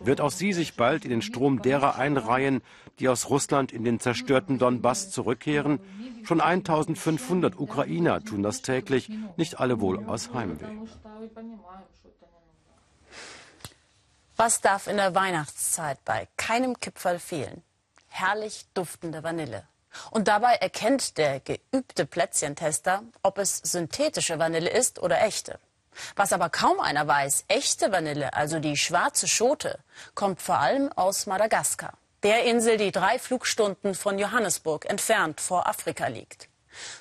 Wird 0.00 0.22
auch 0.22 0.30
sie 0.30 0.54
sich 0.54 0.74
bald 0.74 1.04
in 1.04 1.10
den 1.10 1.20
Strom 1.20 1.60
derer 1.60 1.96
einreihen, 1.96 2.62
die 3.00 3.08
aus 3.10 3.28
Russland 3.28 3.70
in 3.70 3.84
den 3.84 4.00
zerstörten 4.00 4.58
Donbass 4.58 5.10
zurückkehren? 5.10 5.78
Schon 6.24 6.40
1500 6.40 7.58
Ukrainer 7.58 8.24
tun 8.24 8.42
das 8.42 8.62
täglich, 8.62 9.10
nicht 9.36 9.60
alle 9.60 9.80
wohl 9.80 10.04
aus 10.06 10.32
Heimweh. 10.32 10.64
Was 14.40 14.60
darf 14.60 14.86
in 14.86 14.98
der 14.98 15.16
Weihnachtszeit 15.16 15.98
bei 16.04 16.28
keinem 16.36 16.78
Kipferl 16.78 17.18
fehlen? 17.18 17.64
Herrlich 18.06 18.66
duftende 18.72 19.24
Vanille. 19.24 19.64
Und 20.12 20.28
dabei 20.28 20.54
erkennt 20.54 21.18
der 21.18 21.40
geübte 21.40 22.06
Plätzchentester, 22.06 23.02
ob 23.24 23.38
es 23.38 23.56
synthetische 23.56 24.38
Vanille 24.38 24.70
ist 24.70 25.00
oder 25.00 25.20
echte. 25.22 25.58
Was 26.14 26.32
aber 26.32 26.50
kaum 26.50 26.78
einer 26.78 27.04
weiß, 27.04 27.46
echte 27.48 27.90
Vanille, 27.90 28.32
also 28.32 28.60
die 28.60 28.76
schwarze 28.76 29.26
Schote, 29.26 29.80
kommt 30.14 30.40
vor 30.40 30.60
allem 30.60 30.92
aus 30.92 31.26
Madagaskar, 31.26 31.94
der 32.22 32.44
Insel, 32.44 32.76
die 32.76 32.92
drei 32.92 33.18
Flugstunden 33.18 33.96
von 33.96 34.20
Johannesburg 34.20 34.84
entfernt 34.84 35.40
vor 35.40 35.66
Afrika 35.66 36.06
liegt. 36.06 36.48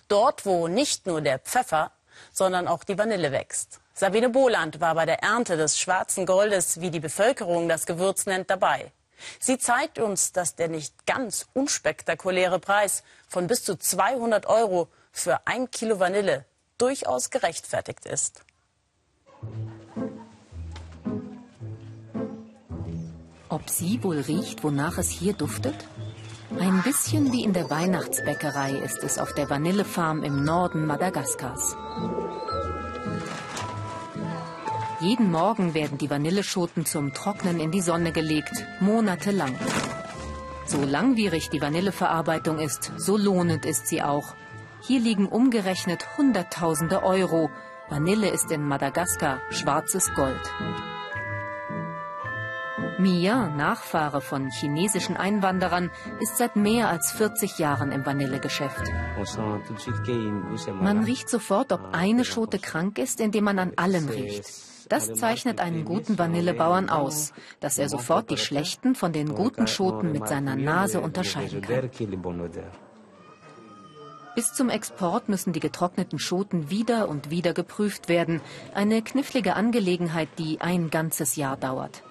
Dort, 0.08 0.48
wo 0.48 0.68
nicht 0.68 1.06
nur 1.06 1.22
der 1.22 1.38
Pfeffer, 1.38 1.92
sondern 2.34 2.68
auch 2.68 2.84
die 2.84 2.98
Vanille 2.98 3.32
wächst. 3.32 3.80
Sabine 4.00 4.30
Boland 4.30 4.80
war 4.80 4.94
bei 4.94 5.08
der 5.08 5.24
Ernte 5.24 5.58
des 5.58 5.80
schwarzen 5.80 6.28
Goldes, 6.28 6.80
wie 6.82 6.92
die 6.92 7.00
Bevölkerung 7.00 7.68
das 7.68 7.88
Gewürz 7.88 8.28
nennt, 8.28 8.48
dabei. 8.52 8.92
Sie 9.40 9.58
zeigt 9.58 9.98
uns, 9.98 10.32
dass 10.32 10.54
der 10.54 10.68
nicht 10.68 11.08
ganz 11.08 11.48
unspektakuläre 11.54 12.60
Preis 12.60 13.02
von 13.28 13.48
bis 13.48 13.64
zu 13.64 13.76
200 13.76 14.46
Euro 14.46 14.88
für 15.12 15.48
ein 15.48 15.72
Kilo 15.72 16.00
Vanille 16.00 16.46
durchaus 16.78 17.32
gerechtfertigt 17.32 18.06
ist. 18.06 18.44
Ob 23.50 23.68
sie 23.68 24.04
wohl 24.04 24.20
riecht, 24.20 24.64
wonach 24.64 25.00
es 25.00 25.10
hier 25.10 25.34
duftet? 25.34 25.88
Ein 26.60 26.84
bisschen 26.84 27.32
wie 27.32 27.44
in 27.44 27.54
der 27.54 27.72
Weihnachtsbäckerei 27.72 28.74
ist 28.74 29.04
es 29.04 29.18
auf 29.18 29.34
der 29.34 29.50
Vanillefarm 29.50 30.22
im 30.22 30.44
Norden 30.44 30.86
Madagaskars. 30.86 31.76
Jeden 35.00 35.30
Morgen 35.30 35.76
werden 35.76 36.00
die 36.00 36.10
Vanilleschoten 36.10 36.84
zum 36.84 37.14
Trocknen 37.14 37.60
in 37.60 37.70
die 37.70 37.82
Sonne 37.82 38.12
gelegt, 38.12 38.66
monatelang. 38.80 39.54
So 40.66 40.82
langwierig 40.82 41.52
die 41.52 41.62
Vanilleverarbeitung 41.62 42.58
ist, 42.58 42.92
so 42.98 43.16
lohnend 43.16 43.64
ist 43.64 43.86
sie 43.86 44.02
auch. 44.02 44.34
Hier 44.82 45.00
liegen 45.00 45.28
umgerechnet 45.28 46.18
Hunderttausende 46.18 47.04
Euro. 47.04 47.52
Vanille 47.90 48.30
ist 48.30 48.52
in 48.52 48.64
Madagaskar 48.64 49.40
schwarzes 49.52 50.12
Gold. 50.16 50.42
Mia, 52.98 53.50
Nachfahre 53.50 54.22
von 54.22 54.50
chinesischen 54.50 55.16
Einwanderern, 55.16 55.92
ist 56.20 56.38
seit 56.38 56.56
mehr 56.56 56.90
als 56.90 57.12
40 57.12 57.60
Jahren 57.60 57.92
im 57.92 58.04
Vanillegeschäft. 58.04 58.82
Man 60.82 61.04
riecht 61.04 61.30
sofort, 61.30 61.72
ob 61.72 61.94
eine 61.94 62.26
Schote 62.26 62.58
krank 62.58 62.98
ist, 62.98 63.22
indem 63.22 63.44
man 63.44 63.60
an 63.60 63.74
allem 63.76 64.10
riecht. 64.10 64.46
Das 64.90 65.14
zeichnet 65.14 65.60
einen 65.60 65.86
guten 65.86 66.18
Vanillebauern 66.18 66.90
aus, 66.90 67.34
dass 67.60 67.78
er 67.78 67.90
sofort 67.90 68.30
die 68.30 68.38
schlechten 68.38 68.96
von 68.96 69.12
den 69.12 69.36
guten 69.36 69.68
Schoten 69.68 70.12
mit 70.12 70.28
seiner 70.28 70.56
Nase 70.56 71.02
unterscheiden 71.02 71.62
kann. 71.62 71.90
Bis 74.36 74.54
zum 74.54 74.70
Export 74.70 75.30
müssen 75.30 75.52
die 75.52 75.60
getrockneten 75.60 76.20
Schoten 76.20 76.70
wieder 76.70 77.10
und 77.10 77.32
wieder 77.32 77.54
geprüft 77.54 78.08
werden. 78.08 78.40
Eine 78.76 79.02
knifflige 79.02 79.56
Angelegenheit, 79.56 80.30
die 80.38 80.62
ein 80.62 80.92
ganzes 80.92 81.36
Jahr 81.36 81.58
dauert. 81.58 82.04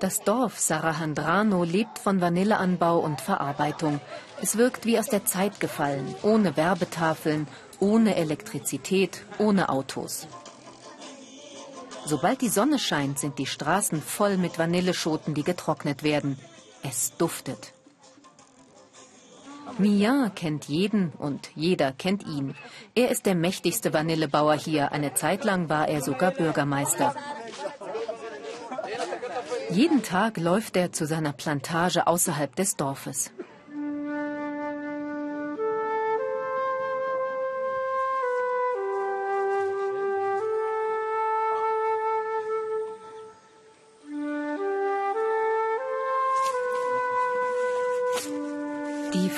Das 0.00 0.22
Dorf 0.22 0.58
Sarahandrano 0.58 1.64
lebt 1.64 1.98
von 1.98 2.20
Vanilleanbau 2.20 3.00
und 3.00 3.20
Verarbeitung. 3.20 4.00
Es 4.40 4.56
wirkt 4.56 4.86
wie 4.86 4.98
aus 4.98 5.08
der 5.08 5.24
Zeit 5.24 5.60
gefallen, 5.60 6.14
ohne 6.22 6.56
Werbetafeln, 6.56 7.48
ohne 7.80 8.14
Elektrizität, 8.14 9.24
ohne 9.38 9.68
Autos. 9.68 10.26
Sobald 12.08 12.40
die 12.40 12.48
Sonne 12.48 12.78
scheint, 12.78 13.18
sind 13.18 13.38
die 13.38 13.44
Straßen 13.44 14.00
voll 14.00 14.38
mit 14.38 14.58
Vanilleschoten, 14.58 15.34
die 15.34 15.42
getrocknet 15.42 16.02
werden. 16.02 16.38
Es 16.82 17.14
duftet. 17.18 17.74
Mian 19.76 20.34
kennt 20.34 20.64
jeden 20.68 21.12
und 21.18 21.50
jeder 21.54 21.92
kennt 21.92 22.26
ihn. 22.26 22.54
Er 22.94 23.10
ist 23.10 23.26
der 23.26 23.34
mächtigste 23.34 23.92
Vanillebauer 23.92 24.54
hier. 24.54 24.90
Eine 24.92 25.12
Zeit 25.12 25.44
lang 25.44 25.68
war 25.68 25.86
er 25.86 26.00
sogar 26.00 26.30
Bürgermeister. 26.30 27.14
Jeden 29.68 30.02
Tag 30.02 30.38
läuft 30.38 30.78
er 30.78 30.92
zu 30.92 31.06
seiner 31.06 31.34
Plantage 31.34 32.06
außerhalb 32.06 32.56
des 32.56 32.76
Dorfes. 32.76 33.32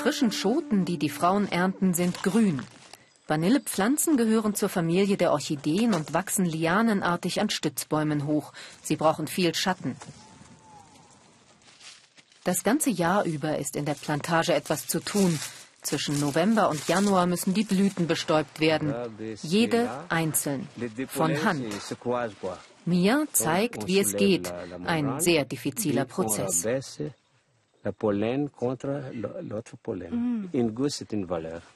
Frischen 0.00 0.32
Schoten, 0.32 0.84
die 0.86 0.98
die 0.98 1.10
Frauen 1.10 1.46
ernten, 1.52 1.92
sind 1.92 2.22
grün. 2.22 2.62
Vanillepflanzen 3.28 4.16
gehören 4.16 4.54
zur 4.54 4.70
Familie 4.70 5.16
der 5.16 5.30
Orchideen 5.32 5.92
und 5.94 6.14
wachsen 6.14 6.46
lianenartig 6.46 7.40
an 7.40 7.50
Stützbäumen 7.50 8.26
hoch. 8.26 8.52
Sie 8.82 8.96
brauchen 8.96 9.26
viel 9.28 9.54
Schatten. 9.54 9.96
Das 12.44 12.64
ganze 12.64 12.90
Jahr 12.90 13.24
über 13.24 13.58
ist 13.58 13.76
in 13.76 13.84
der 13.84 13.94
Plantage 13.94 14.54
etwas 14.54 14.86
zu 14.86 15.00
tun. 15.00 15.38
Zwischen 15.82 16.18
November 16.18 16.70
und 16.70 16.88
Januar 16.88 17.26
müssen 17.26 17.52
die 17.54 17.64
Blüten 17.64 18.06
bestäubt 18.06 18.58
werden. 18.58 18.94
Jede 19.42 19.90
einzeln. 20.08 20.66
Von 21.08 21.44
Hand. 21.44 21.74
Mia 22.86 23.24
zeigt, 23.32 23.86
wie 23.86 24.00
es 24.00 24.16
geht. 24.16 24.52
Ein 24.86 25.20
sehr 25.20 25.44
diffiziler 25.44 26.06
Prozess 26.06 26.66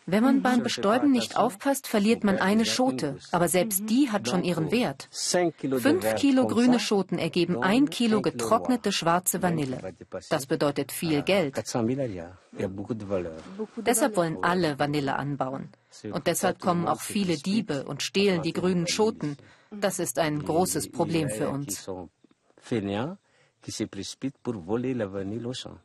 Wenn 0.07 0.23
man 0.23 0.43
beim 0.43 0.63
Bestäuben 0.63 1.11
nicht 1.11 1.37
aufpasst, 1.37 1.87
verliert 1.87 2.25
man 2.25 2.39
eine 2.39 2.67
Schote. 2.67 3.17
Aber 3.33 3.49
selbst 3.49 3.89
die 3.89 4.11
hat 4.11 4.29
schon 4.29 4.45
ihren 4.45 4.71
Wert. 4.71 5.09
Fünf 5.11 6.15
Kilo 6.17 6.47
grüne 6.47 6.79
Schoten 6.79 7.19
ergeben 7.19 7.63
ein 7.63 7.89
Kilo 7.89 8.21
getrocknete 8.21 8.93
schwarze 8.93 9.43
Vanille. 9.43 9.79
Das 10.29 10.47
bedeutet 10.47 10.93
viel 10.93 11.23
Geld. 11.23 11.57
Deshalb 13.87 14.17
wollen 14.17 14.39
alle 14.43 14.79
Vanille 14.79 15.17
anbauen. 15.17 15.71
Und 16.13 16.27
deshalb 16.27 16.61
kommen 16.61 16.87
auch 16.87 17.01
viele 17.01 17.37
Diebe 17.37 17.85
und 17.85 18.03
stehlen 18.03 18.43
die 18.43 18.53
grünen 18.53 18.87
Schoten. 18.89 19.39
Das 19.71 19.99
ist 19.99 20.19
ein 20.19 20.41
großes 20.45 20.91
Problem 20.93 21.31
für 21.31 21.49
uns. 21.49 21.89
qui 23.65 23.73
se 23.73 23.85
précipitent 23.85 24.37
pour 24.43 24.57
voler 24.63 24.93
la 24.93 25.07
vanille 25.07 25.47
au 25.47 25.55
champ. 25.55 25.79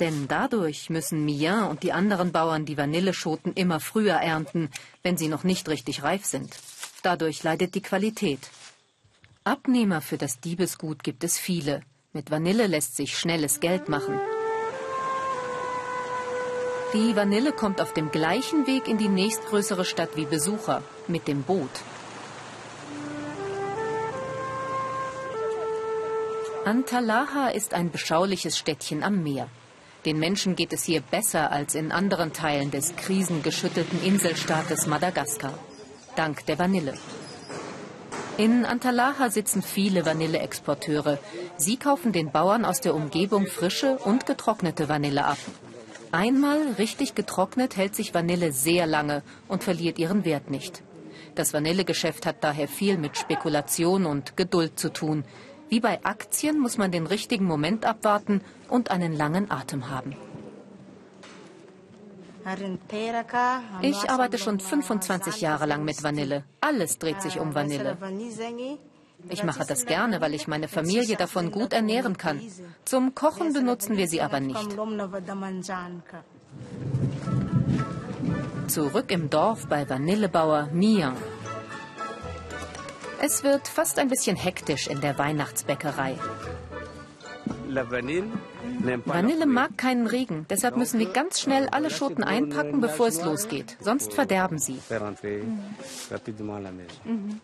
Denn 0.00 0.28
dadurch 0.28 0.90
müssen 0.90 1.24
Mian 1.24 1.68
und 1.68 1.82
die 1.82 1.92
anderen 1.92 2.30
Bauern 2.30 2.64
die 2.64 2.76
Vanilleschoten 2.76 3.52
immer 3.54 3.80
früher 3.80 4.14
ernten, 4.14 4.70
wenn 5.02 5.16
sie 5.16 5.28
noch 5.28 5.42
nicht 5.42 5.68
richtig 5.68 6.02
reif 6.02 6.24
sind. 6.24 6.56
Dadurch 7.02 7.42
leidet 7.42 7.74
die 7.74 7.82
Qualität. 7.82 8.48
Abnehmer 9.44 10.00
für 10.00 10.18
das 10.18 10.40
Diebesgut 10.40 11.02
gibt 11.02 11.24
es 11.24 11.38
viele. 11.38 11.82
Mit 12.12 12.30
Vanille 12.30 12.66
lässt 12.66 12.96
sich 12.96 13.18
schnelles 13.18 13.60
Geld 13.60 13.88
machen. 13.88 14.20
Die 16.94 17.14
Vanille 17.14 17.52
kommt 17.52 17.80
auf 17.80 17.92
dem 17.92 18.10
gleichen 18.10 18.66
Weg 18.66 18.88
in 18.88 18.98
die 18.98 19.08
nächstgrößere 19.08 19.84
Stadt 19.84 20.16
wie 20.16 20.24
Besucher, 20.24 20.82
mit 21.06 21.28
dem 21.28 21.42
Boot. 21.42 21.70
Antalaha 26.64 27.48
ist 27.48 27.74
ein 27.74 27.90
beschauliches 27.90 28.56
Städtchen 28.56 29.02
am 29.02 29.22
Meer. 29.22 29.48
Den 30.08 30.18
Menschen 30.18 30.56
geht 30.56 30.72
es 30.72 30.84
hier 30.84 31.02
besser 31.02 31.52
als 31.52 31.74
in 31.74 31.92
anderen 31.92 32.32
Teilen 32.32 32.70
des 32.70 32.96
krisengeschüttelten 32.96 34.02
Inselstaates 34.02 34.86
Madagaskar. 34.86 35.52
Dank 36.16 36.46
der 36.46 36.58
Vanille. 36.58 36.94
In 38.38 38.64
Antalaha 38.64 39.28
sitzen 39.28 39.60
viele 39.60 40.06
Vanilleexporteure. 40.06 41.18
Sie 41.58 41.76
kaufen 41.76 42.12
den 42.12 42.32
Bauern 42.32 42.64
aus 42.64 42.80
der 42.80 42.94
Umgebung 42.94 43.46
frische 43.46 43.98
und 43.98 44.24
getrocknete 44.24 44.88
Vanille 44.88 45.26
ab. 45.26 45.36
Einmal 46.10 46.58
richtig 46.78 47.14
getrocknet 47.14 47.76
hält 47.76 47.94
sich 47.94 48.14
Vanille 48.14 48.52
sehr 48.52 48.86
lange 48.86 49.22
und 49.46 49.62
verliert 49.62 49.98
ihren 49.98 50.24
Wert 50.24 50.50
nicht. 50.50 50.82
Das 51.34 51.52
Vanillegeschäft 51.52 52.24
hat 52.24 52.42
daher 52.42 52.66
viel 52.66 52.96
mit 52.96 53.18
Spekulation 53.18 54.06
und 54.06 54.38
Geduld 54.38 54.78
zu 54.78 54.90
tun. 54.90 55.24
Wie 55.68 55.80
bei 55.80 56.02
Aktien 56.04 56.58
muss 56.58 56.78
man 56.78 56.90
den 56.90 57.06
richtigen 57.06 57.44
Moment 57.44 57.84
abwarten 57.84 58.40
und 58.68 58.90
einen 58.90 59.12
langen 59.12 59.50
Atem 59.50 59.90
haben. 59.90 60.16
Ich 63.82 64.10
arbeite 64.10 64.38
schon 64.38 64.58
25 64.58 65.40
Jahre 65.40 65.66
lang 65.66 65.84
mit 65.84 66.02
Vanille. 66.02 66.44
Alles 66.60 66.98
dreht 66.98 67.20
sich 67.20 67.38
um 67.38 67.54
Vanille. 67.54 67.98
Ich 69.28 69.42
mache 69.44 69.64
das 69.66 69.84
gerne, 69.84 70.20
weil 70.20 70.32
ich 70.34 70.46
meine 70.48 70.68
Familie 70.68 71.16
davon 71.16 71.50
gut 71.50 71.72
ernähren 71.72 72.16
kann. 72.16 72.40
Zum 72.84 73.14
Kochen 73.14 73.52
benutzen 73.52 73.96
wir 73.96 74.08
sie 74.08 74.22
aber 74.22 74.40
nicht. 74.40 74.76
Zurück 78.68 79.10
im 79.10 79.28
Dorf 79.28 79.66
bei 79.66 79.88
Vanillebauer 79.88 80.68
Mian. 80.72 81.16
Es 83.20 83.42
wird 83.42 83.66
fast 83.68 83.98
ein 83.98 84.08
bisschen 84.08 84.36
hektisch 84.36 84.86
in 84.86 85.00
der 85.00 85.18
Weihnachtsbäckerei. 85.18 86.16
Vanille 89.04 89.46
mag 89.46 89.76
keinen 89.76 90.06
Regen, 90.06 90.46
deshalb 90.48 90.76
müssen 90.76 90.98
wir 91.00 91.10
ganz 91.12 91.40
schnell 91.40 91.68
alle 91.68 91.90
Schoten 91.90 92.22
einpacken, 92.22 92.80
bevor 92.80 93.08
es 93.08 93.22
losgeht. 93.22 93.76
Sonst 93.80 94.14
verderben 94.14 94.58
sie. 94.58 94.80
Mhm. 97.04 97.40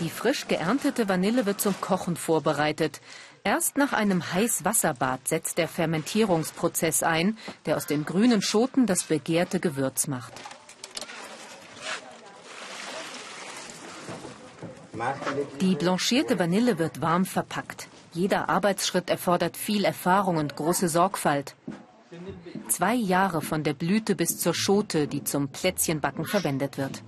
Die 0.00 0.08
frisch 0.08 0.48
geerntete 0.48 1.10
Vanille 1.10 1.44
wird 1.44 1.60
zum 1.60 1.78
Kochen 1.78 2.16
vorbereitet. 2.16 3.02
Erst 3.42 3.78
nach 3.78 3.92
einem 3.92 4.32
Heißwasserbad 4.32 5.26
setzt 5.26 5.56
der 5.56 5.68
Fermentierungsprozess 5.68 7.02
ein, 7.02 7.38
der 7.64 7.76
aus 7.76 7.86
den 7.86 8.04
grünen 8.04 8.42
Schoten 8.42 8.86
das 8.86 9.04
begehrte 9.04 9.60
Gewürz 9.60 10.06
macht. 10.06 10.32
Die 15.60 15.74
blanchierte 15.76 16.38
Vanille 16.38 16.78
wird 16.78 17.00
warm 17.00 17.24
verpackt. 17.24 17.88
Jeder 18.12 18.50
Arbeitsschritt 18.50 19.08
erfordert 19.08 19.56
viel 19.56 19.84
Erfahrung 19.84 20.36
und 20.36 20.56
große 20.56 20.88
Sorgfalt. 20.88 21.54
Zwei 22.68 22.94
Jahre 22.94 23.40
von 23.40 23.62
der 23.62 23.72
Blüte 23.72 24.14
bis 24.14 24.38
zur 24.38 24.52
Schote, 24.52 25.06
die 25.06 25.24
zum 25.24 25.48
Plätzchenbacken 25.48 26.26
verwendet 26.26 26.76
wird. 26.76 27.02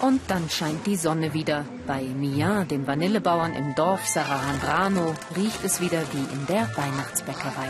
Und 0.00 0.20
dann 0.28 0.48
scheint 0.48 0.86
die 0.86 0.96
Sonne 0.96 1.34
wieder. 1.34 1.64
Bei 1.86 2.02
Mia, 2.02 2.64
dem 2.64 2.86
Vanillebauern 2.86 3.54
im 3.54 3.74
Dorf 3.74 4.06
Sarahandrano, 4.06 5.14
riecht 5.34 5.64
es 5.64 5.80
wieder 5.80 6.00
wie 6.12 6.32
in 6.32 6.46
der 6.46 6.68
Weihnachtsbäckerei. 6.76 7.68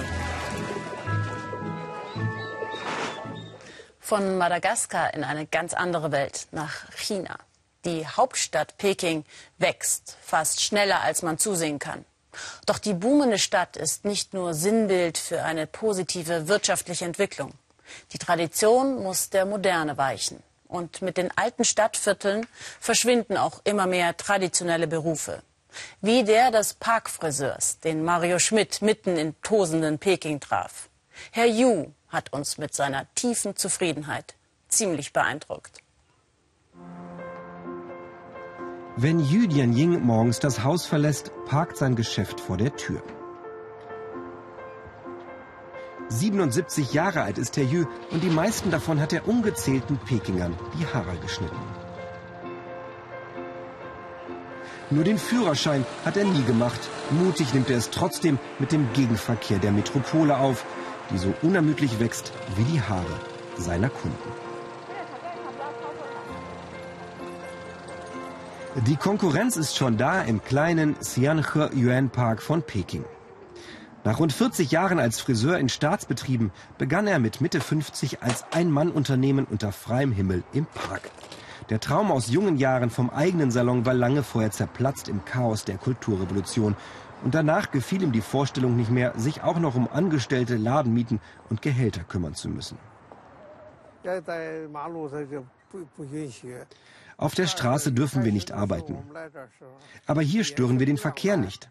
Von 3.99 4.37
Madagaskar 4.37 5.15
in 5.15 5.25
eine 5.25 5.47
ganz 5.47 5.73
andere 5.73 6.13
Welt, 6.13 6.49
nach 6.51 6.91
China. 6.97 7.39
Die 7.87 8.07
Hauptstadt 8.07 8.77
Peking 8.77 9.25
wächst, 9.57 10.19
fast 10.21 10.63
schneller 10.63 11.01
als 11.01 11.23
man 11.23 11.39
zusehen 11.39 11.79
kann. 11.79 12.05
Doch 12.67 12.79
die 12.79 12.95
boomende 12.95 13.39
Stadt 13.39 13.79
ist 13.79 14.05
nicht 14.05 14.35
nur 14.35 14.53
Sinnbild 14.53 15.17
für 15.17 15.45
eine 15.45 15.67
positive 15.67 16.47
wirtschaftliche 16.47 17.07
Entwicklung. 17.07 17.55
Die 18.13 18.19
Tradition 18.19 19.03
muss 19.03 19.31
der 19.31 19.47
Moderne 19.47 19.97
weichen. 19.97 20.43
Und 20.69 21.03
mit 21.03 21.17
den 21.17 21.37
alten 21.37 21.65
Stadtvierteln 21.65 22.47
verschwinden 22.79 23.37
auch 23.37 23.61
immer 23.65 23.87
mehr 23.87 24.17
traditionelle 24.17 24.87
Berufe. 24.87 25.43
Wie 26.01 26.25
der 26.25 26.51
des 26.51 26.75
Parkfriseurs, 26.75 27.81
den 27.81 28.05
Mario 28.05 28.39
Schmidt 28.39 28.83
mitten 28.83 29.17
in 29.17 29.35
tosenden 29.43 29.99
Peking 29.99 30.41
traf. 30.41 30.89
Herr 31.33 31.47
Yu 31.47 31.87
hat 32.09 32.33
uns 32.33 32.59
mit 32.59 32.75
seiner 32.75 33.07
tiefen 33.15 33.57
Zufriedenheit 33.57 34.35
ziemlich 34.69 35.13
beeindruckt. 35.13 35.83
Wenn 38.97 39.21
Yu 39.21 39.47
Dianying 39.47 40.01
morgens 40.01 40.41
das 40.41 40.65
Haus 40.65 40.85
verlässt, 40.85 41.31
parkt 41.47 41.77
sein 41.77 41.95
Geschäft 41.95 42.41
vor 42.41 42.57
der 42.57 42.75
Tür. 42.77 43.03
77 46.09 46.93
Jahre 46.95 47.23
alt 47.23 47.39
ist 47.39 47.57
Herr 47.57 47.65
Jü 47.65 47.87
und 48.11 48.23
die 48.23 48.31
meisten 48.31 48.71
davon 48.71 49.01
hat 49.01 49.13
er 49.13 49.29
ungezählten 49.29 49.99
Pekingern 49.99 50.57
die 50.79 50.87
Haare 50.87 51.17
geschnitten. 51.21 51.57
Nur 54.91 55.05
den 55.05 55.19
Führerschein 55.19 55.85
hat 56.07 56.17
er 56.17 56.25
nie 56.25 56.45
gemacht. 56.45 56.81
Mutig 57.11 57.53
nimmt 57.53 57.69
er 57.69 57.77
es 57.77 57.91
trotzdem 57.91 58.39
mit 58.59 58.73
dem 58.73 58.91
Gegenverkehr 58.95 59.59
der 59.59 59.73
Metropole 59.73 60.39
auf, 60.39 60.65
die 61.11 61.19
so 61.19 61.35
unermüdlich 61.43 62.01
wächst 62.01 62.33
wie 62.57 62.65
die 62.65 62.81
Haare 62.81 63.21
seiner 63.59 63.91
Kunden. 63.91 64.33
Die 68.87 68.97
Konkurrenz 68.97 69.57
ist 69.57 69.77
schon 69.77 69.99
da 69.99 70.23
im 70.23 70.43
kleinen 70.43 70.99
Xianhe 71.01 71.71
Yuan 71.75 72.09
Park 72.09 72.41
von 72.41 72.63
Peking. 72.63 73.05
Nach 74.05 74.21
rund 74.21 74.33
40 74.33 74.71
Jahren 74.71 75.01
als 75.01 75.21
Friseur 75.21 75.59
in 75.59 75.69
Staatsbetrieben 75.69 76.53
begann 76.79 77.07
er 77.07 77.19
mit 77.19 77.41
Mitte 77.41 77.61
50 77.61 78.23
als 78.23 78.45
Ein-Mann-Unternehmen 78.53 79.45
unter 79.45 79.73
freiem 79.73 80.13
Himmel 80.13 80.45
im 80.53 80.67
Park. 80.67 81.11
Der 81.69 81.81
Traum 81.81 82.11
aus 82.11 82.31
jungen 82.31 82.57
Jahren 82.57 82.91
vom 82.91 83.11
eigenen 83.11 83.51
Salon 83.51 83.85
war 83.85 83.95
lange 83.95 84.23
vorher 84.23 84.51
zerplatzt 84.51 85.09
im 85.09 85.25
Chaos 85.25 85.65
der 85.65 85.77
Kulturrevolution. 85.77 86.77
Und 87.25 87.35
danach 87.35 87.73
gefiel 87.73 88.03
ihm 88.03 88.13
die 88.13 88.21
Vorstellung 88.21 88.77
nicht 88.77 88.91
mehr, 88.91 89.13
sich 89.17 89.43
auch 89.43 89.59
noch 89.59 89.75
um 89.75 89.89
Angestellte, 89.93 90.57
Ladenmieten 90.57 91.21
und 91.51 91.61
Gehälter 91.61 92.05
kümmern 92.05 92.35
zu 92.35 92.49
müssen. 92.49 92.79
Auf 97.17 97.35
der 97.35 97.47
Straße 97.49 97.93
dürfen 97.93 98.25
wir 98.25 98.33
nicht 98.33 98.53
arbeiten. 98.53 98.97
Aber 100.07 100.23
hier 100.23 100.45
stören 100.45 100.79
wir 100.79 100.87
den 100.87 100.99
Verkehr 100.99 101.37
nicht. 101.37 101.69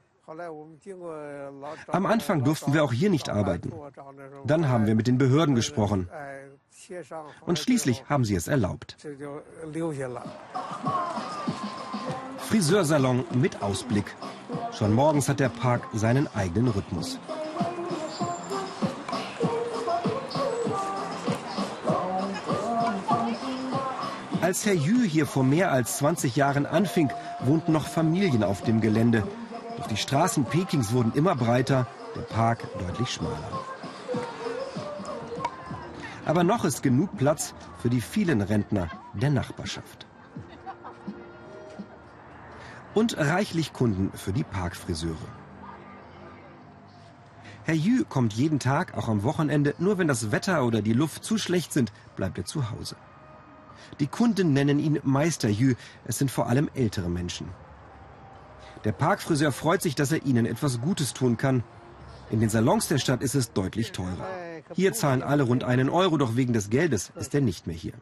Am 1.87 2.05
Anfang 2.05 2.43
durften 2.43 2.73
wir 2.73 2.83
auch 2.83 2.91
hier 2.91 3.09
nicht 3.09 3.29
arbeiten. 3.29 3.71
Dann 4.45 4.67
haben 4.67 4.85
wir 4.85 4.95
mit 4.95 5.07
den 5.07 5.17
Behörden 5.17 5.55
gesprochen. 5.55 6.09
Und 7.45 7.59
schließlich 7.59 8.03
haben 8.09 8.25
sie 8.25 8.35
es 8.35 8.49
erlaubt. 8.49 8.97
Friseursalon 12.39 13.25
mit 13.35 13.61
Ausblick. 13.61 14.15
Schon 14.73 14.93
morgens 14.93 15.29
hat 15.29 15.39
der 15.39 15.49
Park 15.49 15.87
seinen 15.93 16.27
eigenen 16.35 16.67
Rhythmus. 16.69 17.19
Als 24.41 24.65
Herr 24.65 24.73
Jü 24.73 25.07
hier 25.07 25.25
vor 25.25 25.43
mehr 25.43 25.71
als 25.71 25.97
20 25.97 26.35
Jahren 26.35 26.65
anfing, 26.65 27.11
wohnten 27.41 27.71
noch 27.71 27.87
Familien 27.87 28.43
auf 28.43 28.61
dem 28.61 28.81
Gelände. 28.81 29.23
Doch 29.77 29.87
die 29.87 29.97
Straßen 29.97 30.45
Pekings 30.45 30.91
wurden 30.91 31.13
immer 31.13 31.35
breiter, 31.35 31.87
der 32.15 32.21
Park 32.21 32.67
deutlich 32.79 33.11
schmaler. 33.11 33.63
Aber 36.25 36.43
noch 36.43 36.65
ist 36.65 36.83
genug 36.83 37.15
Platz 37.17 37.53
für 37.77 37.89
die 37.89 38.01
vielen 38.01 38.41
Rentner 38.41 38.89
der 39.13 39.29
Nachbarschaft. 39.29 40.05
Und 42.93 43.17
reichlich 43.17 43.71
Kunden 43.71 44.11
für 44.17 44.33
die 44.33 44.43
Parkfriseure. 44.43 45.15
Herr 47.63 47.75
Jü 47.75 48.03
kommt 48.03 48.33
jeden 48.33 48.59
Tag, 48.59 48.97
auch 48.97 49.07
am 49.07 49.23
Wochenende, 49.23 49.75
nur 49.77 49.97
wenn 49.97 50.07
das 50.07 50.31
Wetter 50.31 50.65
oder 50.65 50.81
die 50.81 50.93
Luft 50.93 51.23
zu 51.23 51.37
schlecht 51.37 51.73
sind, 51.73 51.91
bleibt 52.15 52.37
er 52.37 52.45
zu 52.45 52.71
Hause. 52.71 52.95
Die 53.99 54.07
Kunden 54.07 54.53
nennen 54.53 54.79
ihn 54.79 54.99
Meister 55.03 55.49
Jü, 55.49 55.75
es 56.05 56.17
sind 56.17 56.31
vor 56.31 56.47
allem 56.47 56.69
ältere 56.73 57.09
Menschen. 57.09 57.49
Der 58.83 58.91
Parkfriseur 58.91 59.51
freut 59.51 59.81
sich, 59.81 59.95
dass 59.95 60.11
er 60.11 60.25
ihnen 60.25 60.45
etwas 60.45 60.81
Gutes 60.81 61.13
tun 61.13 61.37
kann. 61.37 61.63
In 62.29 62.39
den 62.39 62.49
Salons 62.49 62.87
der 62.87 62.97
Stadt 62.97 63.21
ist 63.21 63.35
es 63.35 63.53
deutlich 63.53 63.91
teurer. 63.91 64.27
Hier 64.73 64.93
zahlen 64.93 65.23
alle 65.23 65.43
rund 65.43 65.63
einen 65.63 65.89
Euro, 65.89 66.17
doch 66.17 66.35
wegen 66.35 66.53
des 66.53 66.69
Geldes 66.69 67.11
ist 67.15 67.33
er 67.33 67.41
nicht 67.41 67.67
mehr 67.67 67.75
hier. 67.75 67.93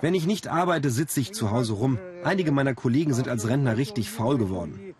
Wenn 0.00 0.14
ich 0.14 0.26
nicht 0.26 0.48
arbeite, 0.48 0.90
sitze 0.90 1.20
ich 1.20 1.32
zu 1.32 1.50
Hause 1.50 1.74
rum. 1.74 1.98
Einige 2.24 2.52
meiner 2.52 2.74
Kollegen 2.74 3.14
sind 3.14 3.28
als 3.28 3.48
Rentner 3.48 3.76
richtig 3.76 4.10
faul 4.10 4.38
geworden. 4.38 4.94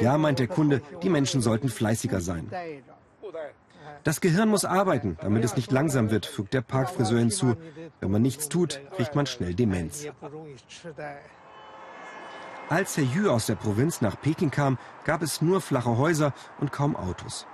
Ja, 0.00 0.18
meint 0.18 0.38
der 0.38 0.48
Kunde, 0.48 0.82
die 1.02 1.08
Menschen 1.08 1.40
sollten 1.40 1.68
fleißiger 1.68 2.20
sein. 2.20 2.50
Das 4.04 4.20
Gehirn 4.20 4.48
muss 4.48 4.64
arbeiten, 4.64 5.16
damit 5.20 5.44
es 5.44 5.56
nicht 5.56 5.70
langsam 5.70 6.10
wird, 6.10 6.26
fügt 6.26 6.54
der 6.54 6.60
Parkfriseur 6.60 7.18
hinzu. 7.18 7.56
Wenn 8.00 8.10
man 8.10 8.22
nichts 8.22 8.48
tut, 8.48 8.80
kriegt 8.96 9.14
man 9.14 9.26
schnell 9.26 9.54
Demenz. 9.54 10.06
Als 12.68 12.96
Herr 12.96 13.04
Yu 13.04 13.30
aus 13.30 13.46
der 13.46 13.54
Provinz 13.54 14.00
nach 14.00 14.20
Peking 14.20 14.50
kam, 14.50 14.78
gab 15.04 15.22
es 15.22 15.42
nur 15.42 15.60
flache 15.60 15.96
Häuser 15.96 16.32
und 16.58 16.72
kaum 16.72 16.96
Autos. 16.96 17.46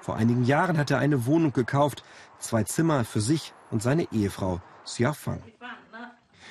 Vor 0.00 0.16
einigen 0.16 0.44
Jahren 0.44 0.78
hat 0.78 0.90
er 0.90 0.98
eine 0.98 1.26
Wohnung 1.26 1.52
gekauft, 1.52 2.04
zwei 2.38 2.64
Zimmer 2.64 3.04
für 3.04 3.20
sich 3.20 3.54
und 3.70 3.82
seine 3.82 4.10
Ehefrau 4.12 4.60
Xia 4.84 5.12
Fang. 5.12 5.42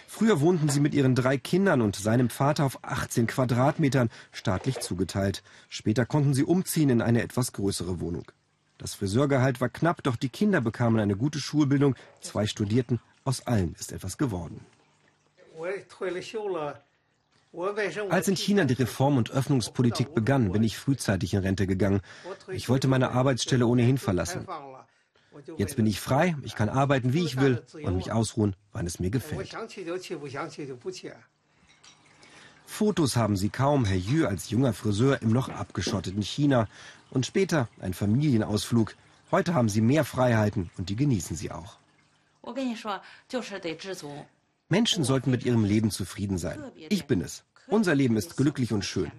Früher 0.07 0.41
wohnten 0.41 0.69
sie 0.69 0.79
mit 0.79 0.95
ihren 0.95 1.13
drei 1.13 1.37
Kindern 1.37 1.81
und 1.81 1.95
seinem 1.95 2.29
Vater 2.29 2.65
auf 2.65 2.79
18 2.83 3.27
Quadratmetern, 3.27 4.09
staatlich 4.31 4.79
zugeteilt. 4.79 5.43
Später 5.69 6.05
konnten 6.05 6.33
sie 6.33 6.43
umziehen 6.43 6.89
in 6.89 7.01
eine 7.01 7.21
etwas 7.21 7.53
größere 7.53 7.99
Wohnung. 7.99 8.31
Das 8.79 8.95
Friseurgehalt 8.95 9.61
war 9.61 9.69
knapp, 9.69 10.01
doch 10.03 10.15
die 10.15 10.29
Kinder 10.29 10.61
bekamen 10.61 10.99
eine 10.99 11.15
gute 11.15 11.39
Schulbildung, 11.39 11.95
zwei 12.21 12.47
studierten, 12.47 12.99
aus 13.23 13.45
allen 13.45 13.75
ist 13.79 13.91
etwas 13.91 14.17
geworden. 14.17 14.65
Als 18.09 18.27
in 18.27 18.35
China 18.35 18.65
die 18.65 18.75
Reform- 18.75 19.17
und 19.17 19.31
Öffnungspolitik 19.31 20.13
begann, 20.13 20.51
bin 20.51 20.63
ich 20.63 20.77
frühzeitig 20.77 21.33
in 21.33 21.39
Rente 21.39 21.65
gegangen. 21.65 22.01
Ich 22.51 22.69
wollte 22.69 22.87
meine 22.87 23.11
Arbeitsstelle 23.11 23.65
ohnehin 23.65 23.97
verlassen. 23.97 24.47
Jetzt 25.57 25.75
bin 25.75 25.85
ich 25.87 25.99
frei, 25.99 26.35
ich 26.43 26.55
kann 26.55 26.69
arbeiten, 26.69 27.13
wie 27.13 27.23
ich 27.23 27.39
will 27.39 27.63
und 27.73 27.95
mich 27.95 28.11
ausruhen, 28.11 28.55
wann 28.71 28.85
es 28.85 28.99
mir 28.99 29.09
gefällt. 29.09 29.55
Fotos 32.65 33.15
haben 33.15 33.35
sie 33.35 33.49
kaum, 33.49 33.85
Herr 33.85 33.97
Yu 33.97 34.27
als 34.27 34.51
junger 34.51 34.73
Friseur 34.73 35.21
im 35.21 35.31
noch 35.31 35.49
abgeschotteten 35.49 36.21
China 36.21 36.67
und 37.09 37.25
später 37.25 37.67
ein 37.81 37.93
Familienausflug. 37.95 38.95
Heute 39.31 39.53
haben 39.55 39.69
sie 39.69 39.81
mehr 39.81 40.05
Freiheiten 40.05 40.69
und 40.77 40.89
die 40.89 40.95
genießen 40.95 41.35
sie 41.35 41.51
auch. 41.51 41.77
Menschen 44.69 45.03
sollten 45.03 45.31
mit 45.31 45.43
ihrem 45.43 45.65
Leben 45.65 45.89
zufrieden 45.89 46.37
sein. 46.37 46.63
Ich 46.89 47.05
bin 47.05 47.21
es. 47.21 47.43
Unser 47.67 47.95
Leben 47.95 48.17
ist 48.17 48.37
glücklich 48.37 48.71
und 48.71 48.85
schön. 48.85 49.11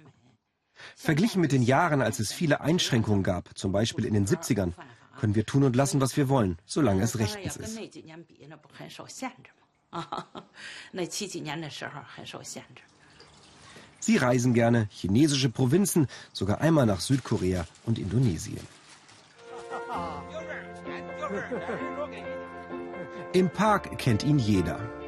Verglichen 0.97 1.41
mit 1.41 1.53
den 1.53 1.63
Jahren, 1.63 2.03
als 2.03 2.21
es 2.21 2.33
viele 2.33 2.61
Einschränkungen 2.61 3.23
gab, 3.23 3.59
zum 3.59 3.73
Beispiel 3.73 4.05
in 4.05 4.15
den 4.15 4.27
70ern, 4.27 4.73
können 5.19 5.35
wir 5.35 5.45
tun 5.45 5.65
und 5.65 5.77
lassen, 5.77 6.01
was 6.01 6.17
wir 6.17 6.29
wollen, 6.29 6.57
solange 6.67 7.03
es 7.03 7.19
rechtens 7.19 7.57
ist. 7.57 7.79
Sie 14.03 14.17
reisen 14.17 14.55
gerne 14.55 14.89
chinesische 14.91 15.51
Provinzen, 15.51 16.07
sogar 16.33 16.61
einmal 16.61 16.87
nach 16.87 17.01
Südkorea 17.01 17.67
und 17.85 17.99
Indonesien. 17.99 18.67
Im 23.33 23.51
Park 23.51 23.99
kennt 23.99 24.23
ihn 24.23 24.39
jeder. 24.39 25.00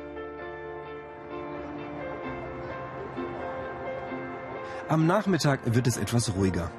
Am 4.92 5.07
Nachmittag 5.07 5.61
wird 5.74 5.87
es 5.87 5.96
etwas 5.96 6.35
ruhiger. 6.35 6.70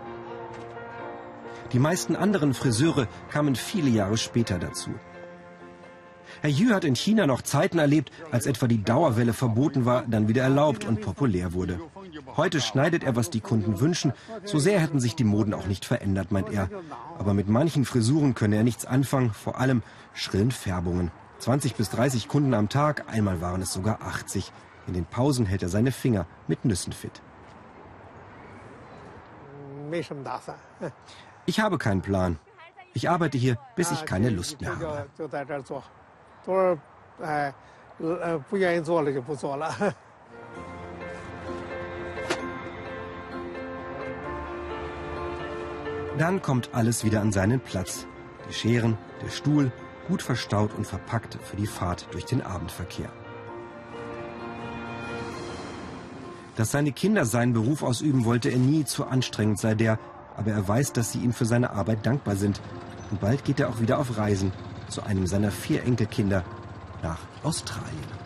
Die 1.71 1.79
meisten 1.79 2.15
anderen 2.15 2.53
Friseure 2.53 3.07
kamen 3.31 3.55
viele 3.55 3.89
Jahre 3.89 4.17
später 4.17 4.59
dazu. 4.59 4.91
Herr 6.41 6.51
Yu 6.51 6.75
hat 6.75 6.85
in 6.85 6.95
China 6.95 7.25
noch 7.25 7.41
Zeiten 7.41 7.79
erlebt, 7.79 8.11
als 8.29 8.45
etwa 8.45 8.67
die 8.67 8.83
Dauerwelle 8.83 9.33
verboten 9.33 9.85
war, 9.85 10.03
dann 10.05 10.27
wieder 10.27 10.43
erlaubt 10.43 10.85
und 10.85 11.01
populär 11.01 11.53
wurde. 11.53 11.79
Heute 12.37 12.61
schneidet 12.61 13.03
er, 13.03 13.15
was 13.15 13.31
die 13.31 13.41
Kunden 13.41 13.79
wünschen. 13.79 14.13
So 14.43 14.59
sehr 14.59 14.79
hätten 14.79 14.99
sich 14.99 15.15
die 15.15 15.23
Moden 15.23 15.55
auch 15.55 15.65
nicht 15.65 15.83
verändert, 15.83 16.31
meint 16.31 16.53
er. 16.53 16.69
Aber 17.17 17.33
mit 17.33 17.49
manchen 17.49 17.83
Frisuren 17.83 18.35
könne 18.35 18.57
er 18.57 18.63
nichts 18.63 18.85
anfangen, 18.85 19.31
vor 19.33 19.59
allem 19.59 19.81
schrillen 20.13 20.51
Färbungen. 20.51 21.09
20 21.39 21.73
bis 21.73 21.89
30 21.89 22.27
Kunden 22.27 22.53
am 22.53 22.69
Tag, 22.69 23.05
einmal 23.11 23.41
waren 23.41 23.63
es 23.63 23.73
sogar 23.73 24.03
80. 24.03 24.51
In 24.85 24.93
den 24.93 25.05
Pausen 25.05 25.47
hält 25.47 25.63
er 25.63 25.69
seine 25.69 25.91
Finger 25.91 26.27
mit 26.47 26.63
Nüssen 26.63 26.93
fit. 26.93 27.23
Ich 31.45 31.59
habe 31.59 31.77
keinen 31.77 32.01
Plan. 32.01 32.39
Ich 32.93 33.09
arbeite 33.09 33.37
hier, 33.37 33.57
bis 33.75 33.91
ich 33.91 34.05
keine 34.05 34.29
Lust 34.29 34.61
mehr 34.61 34.71
habe. 34.79 35.07
Dann 46.17 46.41
kommt 46.41 46.69
alles 46.73 47.03
wieder 47.03 47.21
an 47.21 47.31
seinen 47.31 47.59
Platz. 47.59 48.05
Die 48.47 48.53
Scheren, 48.53 48.97
der 49.23 49.29
Stuhl, 49.29 49.71
gut 50.07 50.21
verstaut 50.21 50.73
und 50.75 50.85
verpackt 50.85 51.39
für 51.41 51.55
die 51.55 51.67
Fahrt 51.67 52.07
durch 52.11 52.25
den 52.25 52.41
Abendverkehr. 52.41 53.09
Dass 56.55 56.71
seine 56.71 56.91
Kinder 56.91 57.25
seinen 57.25 57.53
Beruf 57.53 57.81
ausüben, 57.81 58.25
wollte 58.25 58.49
er 58.49 58.57
nie, 58.57 58.85
zu 58.85 59.05
anstrengend 59.05 59.59
sei 59.59 59.73
der, 59.73 59.97
aber 60.37 60.51
er 60.51 60.67
weiß, 60.67 60.93
dass 60.93 61.11
sie 61.11 61.19
ihm 61.19 61.33
für 61.33 61.45
seine 61.45 61.71
Arbeit 61.71 62.05
dankbar 62.05 62.35
sind. 62.35 62.61
Und 63.11 63.21
bald 63.21 63.43
geht 63.43 63.59
er 63.59 63.69
auch 63.69 63.79
wieder 63.79 63.99
auf 63.99 64.17
Reisen 64.17 64.51
zu 64.87 65.03
einem 65.03 65.27
seiner 65.27 65.51
vier 65.51 65.83
Enkelkinder 65.83 66.43
nach 67.01 67.19
Australien. 67.43 68.23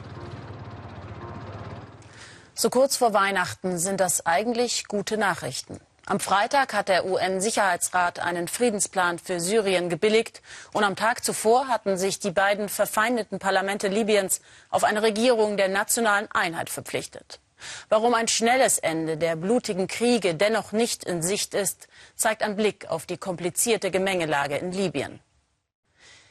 So 2.53 2.69
kurz 2.69 2.97
vor 2.97 3.13
Weihnachten 3.13 3.77
sind 3.77 3.99
das 3.99 4.25
eigentlich 4.25 4.87
gute 4.87 5.17
Nachrichten. 5.17 5.79
Am 6.05 6.19
Freitag 6.19 6.73
hat 6.73 6.87
der 6.87 7.05
UN-Sicherheitsrat 7.05 8.19
einen 8.19 8.47
Friedensplan 8.47 9.19
für 9.19 9.39
Syrien 9.41 9.89
gebilligt 9.89 10.41
und 10.71 10.85
am 10.85 10.95
Tag 10.95 11.23
zuvor 11.23 11.67
hatten 11.67 11.97
sich 11.97 12.19
die 12.19 12.31
beiden 12.31 12.69
verfeindeten 12.69 13.39
Parlamente 13.39 13.89
Libyens 13.89 14.41
auf 14.69 14.85
eine 14.85 15.01
Regierung 15.01 15.57
der 15.57 15.67
nationalen 15.67 16.29
Einheit 16.31 16.69
verpflichtet. 16.69 17.41
Warum 17.89 18.13
ein 18.13 18.27
schnelles 18.27 18.77
Ende 18.77 19.17
der 19.17 19.35
blutigen 19.35 19.87
Kriege 19.87 20.35
dennoch 20.35 20.71
nicht 20.71 21.03
in 21.03 21.21
Sicht 21.21 21.53
ist, 21.53 21.87
zeigt 22.15 22.43
ein 22.43 22.55
Blick 22.55 22.89
auf 22.89 23.05
die 23.05 23.17
komplizierte 23.17 23.91
Gemengelage 23.91 24.57
in 24.57 24.71
Libyen. 24.71 25.19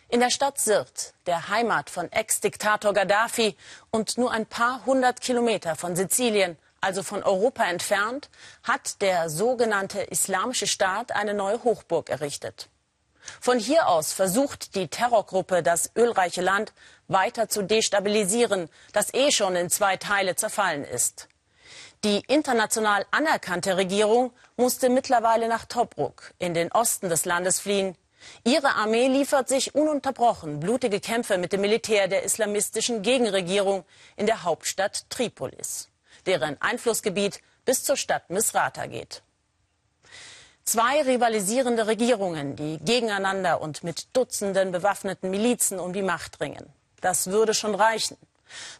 In 0.08 0.20
der 0.20 0.30
Stadt 0.30 0.58
Sirte, 0.58 1.12
der 1.26 1.48
Heimat 1.48 1.90
von 1.90 2.10
Ex-Diktator 2.12 2.92
Gaddafi 2.92 3.56
und 3.90 4.18
nur 4.18 4.30
ein 4.30 4.46
paar 4.46 4.86
hundert 4.86 5.20
Kilometer 5.20 5.74
von 5.74 5.96
Sizilien, 5.96 6.56
also 6.80 7.02
von 7.02 7.24
Europa 7.24 7.64
entfernt, 7.64 8.30
hat 8.62 9.02
der 9.02 9.28
sogenannte 9.28 10.02
Islamische 10.02 10.68
Staat 10.68 11.10
eine 11.10 11.34
neue 11.34 11.64
Hochburg 11.64 12.08
errichtet. 12.08 12.68
Von 13.40 13.58
hier 13.58 13.88
aus 13.88 14.12
versucht 14.12 14.76
die 14.76 14.86
Terrorgruppe 14.86 15.64
das 15.64 15.90
ölreiche 15.96 16.42
Land 16.42 16.72
weiter 17.08 17.48
zu 17.48 17.62
destabilisieren, 17.62 18.68
das 18.92 19.12
eh 19.14 19.30
schon 19.30 19.56
in 19.56 19.70
zwei 19.70 19.96
Teile 19.96 20.36
zerfallen 20.36 20.84
ist. 20.84 21.28
Die 22.04 22.22
international 22.28 23.06
anerkannte 23.10 23.76
Regierung 23.76 24.32
musste 24.56 24.88
mittlerweile 24.88 25.48
nach 25.48 25.64
Tobruk 25.64 26.32
in 26.38 26.54
den 26.54 26.70
Osten 26.72 27.08
des 27.08 27.24
Landes 27.24 27.60
fliehen. 27.60 27.96
Ihre 28.44 28.74
Armee 28.74 29.08
liefert 29.08 29.48
sich 29.48 29.74
ununterbrochen 29.74 30.60
blutige 30.60 31.00
Kämpfe 31.00 31.38
mit 31.38 31.52
dem 31.52 31.60
Militär 31.60 32.08
der 32.08 32.22
islamistischen 32.22 33.02
Gegenregierung 33.02 33.84
in 34.16 34.26
der 34.26 34.42
Hauptstadt 34.42 35.08
Tripolis 35.10 35.88
deren 36.26 36.60
Einflussgebiet 36.60 37.40
bis 37.64 37.84
zur 37.84 37.96
Stadt 37.96 38.30
Misrata 38.30 38.86
geht. 38.86 39.22
Zwei 40.64 41.02
rivalisierende 41.02 41.86
Regierungen, 41.86 42.56
die 42.56 42.78
gegeneinander 42.78 43.60
und 43.60 43.84
mit 43.84 44.08
Dutzenden 44.16 44.72
bewaffneten 44.72 45.30
Milizen 45.30 45.78
um 45.78 45.92
die 45.92 46.02
Macht 46.02 46.40
ringen. 46.40 46.72
Das 47.00 47.28
würde 47.28 47.54
schon 47.54 47.74
reichen. 47.74 48.16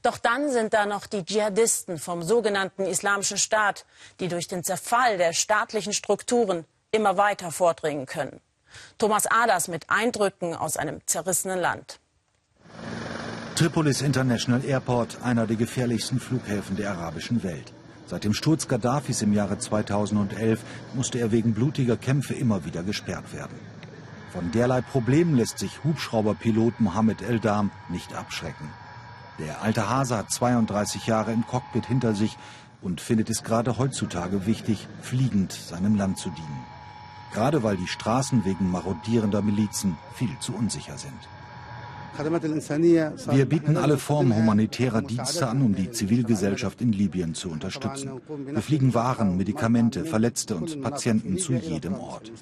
Doch 0.02 0.18
dann 0.18 0.50
sind 0.50 0.74
da 0.74 0.86
noch 0.86 1.06
die 1.06 1.24
Dschihadisten 1.24 1.98
vom 1.98 2.22
sogenannten 2.22 2.84
Islamischen 2.84 3.38
Staat, 3.38 3.84
die 4.20 4.28
durch 4.28 4.48
den 4.48 4.62
Zerfall 4.62 5.18
der 5.18 5.32
staatlichen 5.32 5.92
Strukturen 5.92 6.64
immer 6.92 7.16
weiter 7.16 7.50
vordringen 7.50 8.06
können. 8.06 8.40
Thomas 8.98 9.26
Aders 9.26 9.68
mit 9.68 9.88
Eindrücken 9.90 10.54
aus 10.54 10.76
einem 10.76 11.00
zerrissenen 11.06 11.58
Land. 11.58 11.98
Tripolis 13.56 14.02
International 14.02 14.64
Airport, 14.64 15.18
einer 15.22 15.46
der 15.46 15.56
gefährlichsten 15.56 16.20
Flughäfen 16.20 16.76
der 16.76 16.90
arabischen 16.90 17.42
Welt. 17.42 17.72
Seit 18.06 18.22
dem 18.22 18.34
Sturz 18.34 18.68
Gaddafis 18.68 19.22
im 19.22 19.32
Jahre 19.32 19.58
2011 19.58 20.60
musste 20.94 21.18
er 21.18 21.32
wegen 21.32 21.54
blutiger 21.54 21.96
Kämpfe 21.96 22.34
immer 22.34 22.64
wieder 22.64 22.82
gesperrt 22.82 23.32
werden. 23.32 23.58
Von 24.36 24.50
derlei 24.50 24.82
Problemen 24.82 25.34
lässt 25.34 25.58
sich 25.58 25.82
Hubschrauberpilot 25.82 26.78
Mohammed 26.78 27.22
Eldam 27.22 27.70
nicht 27.88 28.14
abschrecken. 28.14 28.68
Der 29.38 29.62
alte 29.62 29.88
Hase 29.88 30.14
hat 30.14 30.30
32 30.30 31.06
Jahre 31.06 31.32
im 31.32 31.46
Cockpit 31.46 31.86
hinter 31.86 32.14
sich 32.14 32.36
und 32.82 33.00
findet 33.00 33.30
es 33.30 33.44
gerade 33.44 33.78
heutzutage 33.78 34.44
wichtig, 34.44 34.88
fliegend 35.00 35.52
seinem 35.52 35.96
Land 35.96 36.18
zu 36.18 36.28
dienen. 36.28 36.64
Gerade 37.32 37.62
weil 37.62 37.78
die 37.78 37.86
Straßen 37.86 38.44
wegen 38.44 38.70
marodierender 38.70 39.40
Milizen 39.40 39.96
viel 40.14 40.38
zu 40.38 40.54
unsicher 40.54 40.98
sind. 40.98 41.28
Wir 43.30 43.46
bieten 43.46 43.76
alle 43.76 43.98
Formen 43.98 44.34
humanitärer 44.34 45.02
Dienste 45.02 45.48
an, 45.48 45.62
um 45.62 45.74
die 45.74 45.90
Zivilgesellschaft 45.90 46.80
in 46.80 46.92
Libyen 46.92 47.34
zu 47.34 47.50
unterstützen. 47.50 48.10
Wir 48.46 48.62
fliegen 48.62 48.94
Waren, 48.94 49.36
Medikamente, 49.36 50.04
Verletzte 50.04 50.56
und 50.56 50.80
Patienten 50.82 51.38
zu 51.38 51.52
jedem 51.52 51.94
Ort. 51.94 52.32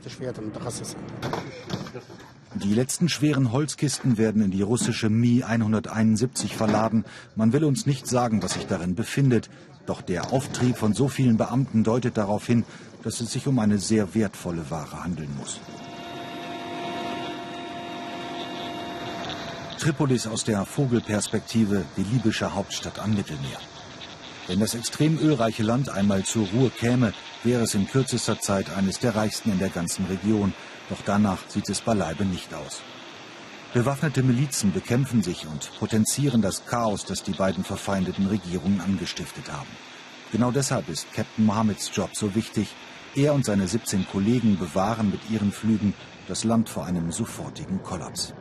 Die 2.54 2.74
letzten 2.74 3.09
schweren 3.09 3.52
Holzkisten 3.52 4.16
werden 4.16 4.42
in 4.42 4.50
die 4.50 4.62
russische 4.62 5.11
Mi-171 5.11 6.48
verladen. 6.48 7.04
Man 7.35 7.52
will 7.52 7.64
uns 7.64 7.87
nicht 7.87 8.07
sagen, 8.07 8.42
was 8.42 8.54
sich 8.54 8.66
darin 8.66 8.94
befindet. 8.94 9.50
Doch 9.87 10.02
der 10.02 10.33
Auftrieb 10.33 10.76
von 10.76 10.94
so 10.94 11.09
vielen 11.09 11.37
Beamten 11.37 11.85
deutet 11.85 12.16
darauf 12.16 12.46
hin, 12.46 12.64
dass 13.02 13.20
es 13.20 13.33
sich 13.33 13.46
um 13.46 13.59
eine 13.59 13.78
sehr 13.78 14.14
wertvolle 14.14 14.70
Ware 14.70 15.02
handeln 15.02 15.30
muss. 15.37 15.61
Tripolis 19.78 20.26
aus 20.26 20.44
der 20.44 20.64
Vogelperspektive, 20.64 21.85
die 21.96 22.04
libysche 22.04 22.54
Hauptstadt 22.54 22.98
am 22.98 23.14
Mittelmeer. 23.14 23.59
Wenn 24.46 24.61
das 24.61 24.74
extrem 24.74 25.18
ölreiche 25.18 25.62
Land 25.62 25.90
einmal 25.90 26.24
zur 26.24 26.46
Ruhe 26.48 26.70
käme, 26.70 27.12
wäre 27.42 27.64
es 27.64 27.74
in 27.74 27.87
kürzester 27.87 28.40
Zeit 28.40 28.74
eines 28.76 28.98
der 28.98 29.14
reichsten 29.14 29.50
in 29.50 29.59
der 29.59 29.70
ganzen 29.70 30.07
Region. 30.07 30.54
Doch 30.90 31.01
danach 31.05 31.38
sieht 31.49 31.68
es 31.68 31.81
beileibe 31.81 32.25
nicht 32.25 32.53
aus. 32.55 32.83
Bewaffnete 33.73 34.23
Milizen 34.23 34.73
bekämpfen 34.73 35.23
sich 35.23 35.47
und 35.47 35.70
potenzieren 35.79 36.42
das 36.42 36.64
Chaos, 36.66 37.05
das 37.05 37.23
die 37.23 37.33
beiden 37.33 37.64
verfeindeten 37.64 38.27
Regierungen 38.27 38.81
angestiftet 38.81 39.51
haben. 39.51 39.70
Genau 40.31 40.51
deshalb 40.51 40.88
ist 40.88 41.12
Captain 41.12 41.44
Mohammeds 41.44 41.90
Job 41.92 42.11
so 42.12 42.35
wichtig. 42.35 42.68
Er 43.16 43.35
und 43.35 43.44
seine 43.44 43.66
17 43.66 44.07
Kollegen 44.07 44.59
bewahren 44.59 45.11
mit 45.11 45.31
ihren 45.31 45.53
Flügen 45.53 45.94
das 46.29 46.44
Land 46.44 46.68
vor 46.68 46.85
einem 46.85 47.12
sofortigen 47.12 47.83
Kollaps. 47.83 48.35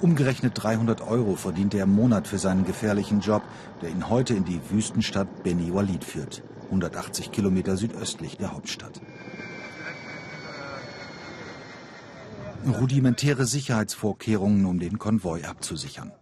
Umgerechnet 0.00 0.52
300 0.54 1.00
Euro 1.02 1.36
verdient 1.36 1.74
er 1.74 1.84
im 1.84 1.94
Monat 1.94 2.26
für 2.26 2.38
seinen 2.38 2.64
gefährlichen 2.64 3.20
Job, 3.20 3.42
der 3.82 3.90
ihn 3.90 4.08
heute 4.08 4.34
in 4.34 4.44
die 4.44 4.60
Wüstenstadt 4.70 5.42
Beni 5.42 5.74
Walid 5.74 6.04
führt, 6.04 6.42
180 6.66 7.32
Kilometer 7.32 7.76
südöstlich 7.76 8.36
der 8.36 8.52
Hauptstadt. 8.52 9.00
Rudimentäre 12.66 13.46
Sicherheitsvorkehrungen, 13.46 14.66
um 14.66 14.78
den 14.78 14.98
Konvoi 14.98 15.44
abzusichern. 15.44 16.12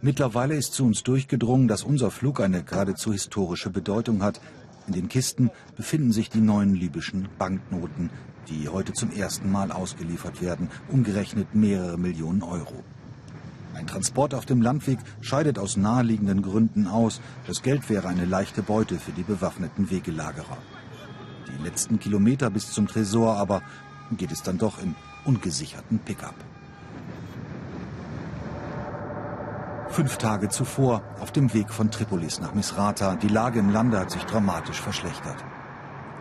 Mittlerweile 0.00 0.54
ist 0.54 0.72
zu 0.72 0.84
uns 0.84 1.02
durchgedrungen, 1.02 1.68
dass 1.68 1.82
unser 1.82 2.10
Flug 2.10 2.40
eine 2.40 2.62
geradezu 2.62 3.12
historische 3.12 3.70
Bedeutung 3.70 4.22
hat. 4.22 4.40
In 4.86 4.94
den 4.94 5.08
Kisten 5.08 5.50
befinden 5.76 6.12
sich 6.12 6.30
die 6.30 6.40
neuen 6.40 6.74
libyschen 6.74 7.28
Banknoten, 7.38 8.10
die 8.48 8.68
heute 8.68 8.94
zum 8.94 9.12
ersten 9.12 9.52
Mal 9.52 9.70
ausgeliefert 9.70 10.40
werden, 10.40 10.70
umgerechnet 10.88 11.54
mehrere 11.54 11.98
Millionen 11.98 12.42
Euro. 12.42 12.82
Ein 13.74 13.86
Transport 13.86 14.34
auf 14.34 14.46
dem 14.46 14.62
Landweg 14.62 14.98
scheidet 15.20 15.58
aus 15.58 15.76
naheliegenden 15.76 16.42
Gründen 16.42 16.86
aus. 16.86 17.20
Das 17.46 17.62
Geld 17.62 17.90
wäre 17.90 18.08
eine 18.08 18.24
leichte 18.24 18.62
Beute 18.62 18.98
für 18.98 19.12
die 19.12 19.22
bewaffneten 19.22 19.90
Wegelagerer. 19.90 20.56
Die 21.46 21.62
letzten 21.62 21.98
Kilometer 21.98 22.48
bis 22.50 22.72
zum 22.72 22.88
Tresor 22.88 23.36
aber 23.36 23.62
geht 24.16 24.32
es 24.32 24.42
dann 24.42 24.58
doch 24.58 24.82
im 24.82 24.94
ungesicherten 25.28 25.98
Pickup. 25.98 26.34
Fünf 29.90 30.16
Tage 30.16 30.48
zuvor 30.48 31.02
auf 31.20 31.32
dem 31.32 31.52
Weg 31.52 31.70
von 31.70 31.90
Tripolis 31.90 32.40
nach 32.40 32.54
Misrata. 32.54 33.16
Die 33.16 33.28
Lage 33.28 33.58
im 33.58 33.70
Lande 33.70 33.98
hat 33.98 34.10
sich 34.10 34.24
dramatisch 34.24 34.80
verschlechtert. 34.80 35.44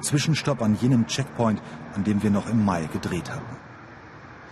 Zwischenstopp 0.01 0.61
an 0.61 0.77
jenem 0.81 1.07
Checkpoint, 1.07 1.61
an 1.95 2.03
dem 2.03 2.21
wir 2.21 2.31
noch 2.31 2.49
im 2.49 2.65
Mai 2.65 2.89
gedreht 2.91 3.31
hatten. 3.31 3.55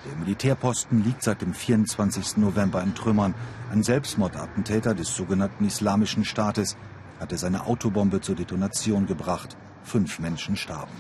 Der 0.06 0.16
Militärposten 0.18 1.04
liegt 1.04 1.24
seit 1.24 1.42
dem 1.42 1.54
24. 1.54 2.38
November 2.38 2.82
in 2.82 2.96
Trümmern. 2.96 3.36
Ein 3.72 3.84
Selbstmordattentäter 3.84 4.94
des 4.94 5.14
sogenannten 5.16 5.66
Islamischen 5.66 6.24
Staates 6.24 6.78
hatte 7.20 7.38
seine 7.38 7.66
Autobombe 7.66 8.22
zur 8.22 8.36
Detonation 8.36 9.06
gebracht. 9.06 9.58
Fünf 9.84 10.20
Menschen 10.20 10.56
starben. 10.56 10.94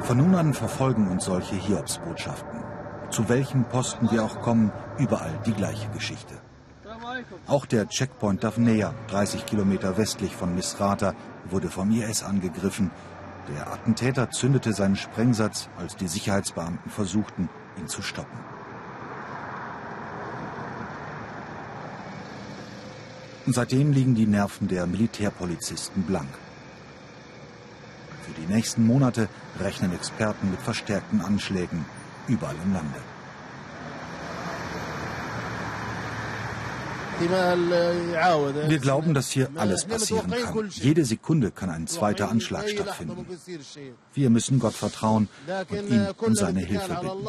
Von 0.00 0.18
nun 0.18 0.34
an 0.34 0.54
verfolgen 0.54 1.08
uns 1.08 1.24
solche 1.24 1.56
Hiobsbotschaften. 1.56 2.60
Zu 3.10 3.28
welchem 3.28 3.64
Posten 3.64 4.10
wir 4.10 4.24
auch 4.24 4.40
kommen, 4.40 4.72
überall 4.98 5.38
die 5.44 5.52
gleiche 5.52 5.88
Geschichte. 5.90 6.34
Auch 7.46 7.66
der 7.66 7.88
Checkpoint 7.88 8.44
Davnea, 8.44 8.94
30 9.08 9.46
Kilometer 9.46 9.96
westlich 9.96 10.34
von 10.34 10.54
Misrata, 10.54 11.14
wurde 11.50 11.68
vom 11.68 11.90
IS 11.90 12.22
angegriffen. 12.22 12.90
Der 13.48 13.72
Attentäter 13.72 14.30
zündete 14.30 14.72
seinen 14.72 14.96
Sprengsatz, 14.96 15.68
als 15.78 15.96
die 15.96 16.08
Sicherheitsbeamten 16.08 16.90
versuchten, 16.90 17.48
ihn 17.78 17.86
zu 17.86 18.02
stoppen. 18.02 18.38
Seitdem 23.46 23.92
liegen 23.92 24.16
die 24.16 24.26
Nerven 24.26 24.66
der 24.66 24.86
Militärpolizisten 24.86 26.02
blank. 26.02 26.28
Für 28.26 28.40
die 28.40 28.52
nächsten 28.52 28.84
Monate 28.84 29.28
rechnen 29.60 29.92
Experten 29.94 30.50
mit 30.50 30.60
verstärkten 30.60 31.20
Anschlägen 31.20 31.84
überall 32.26 32.56
im 32.64 32.72
Lande. 32.72 32.98
Wir 38.68 38.78
glauben, 38.78 39.14
dass 39.14 39.30
hier 39.30 39.48
alles 39.54 39.84
passieren 39.84 40.30
kann. 40.30 40.68
Jede 40.70 41.04
Sekunde 41.04 41.50
kann 41.50 41.70
ein 41.70 41.86
zweiter 41.86 42.28
Anschlag 42.28 42.68
stattfinden. 42.68 43.26
Wir 44.12 44.28
müssen 44.28 44.58
Gott 44.58 44.74
vertrauen 44.74 45.28
und 45.70 45.90
ihn 45.90 46.08
um 46.18 46.34
seine 46.34 46.60
Hilfe 46.60 46.98
bitten. 47.00 47.26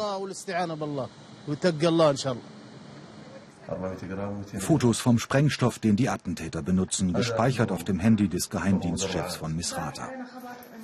Fotos 4.58 4.98
vom 4.98 5.18
Sprengstoff, 5.18 5.78
den 5.78 5.96
die 5.96 6.08
Attentäter 6.08 6.62
benutzen, 6.62 7.12
gespeichert 7.12 7.70
auf 7.70 7.84
dem 7.84 7.98
Handy 7.98 8.28
des 8.28 8.48
Geheimdienstchefs 8.50 9.36
von 9.36 9.54
Misrata. 9.54 10.08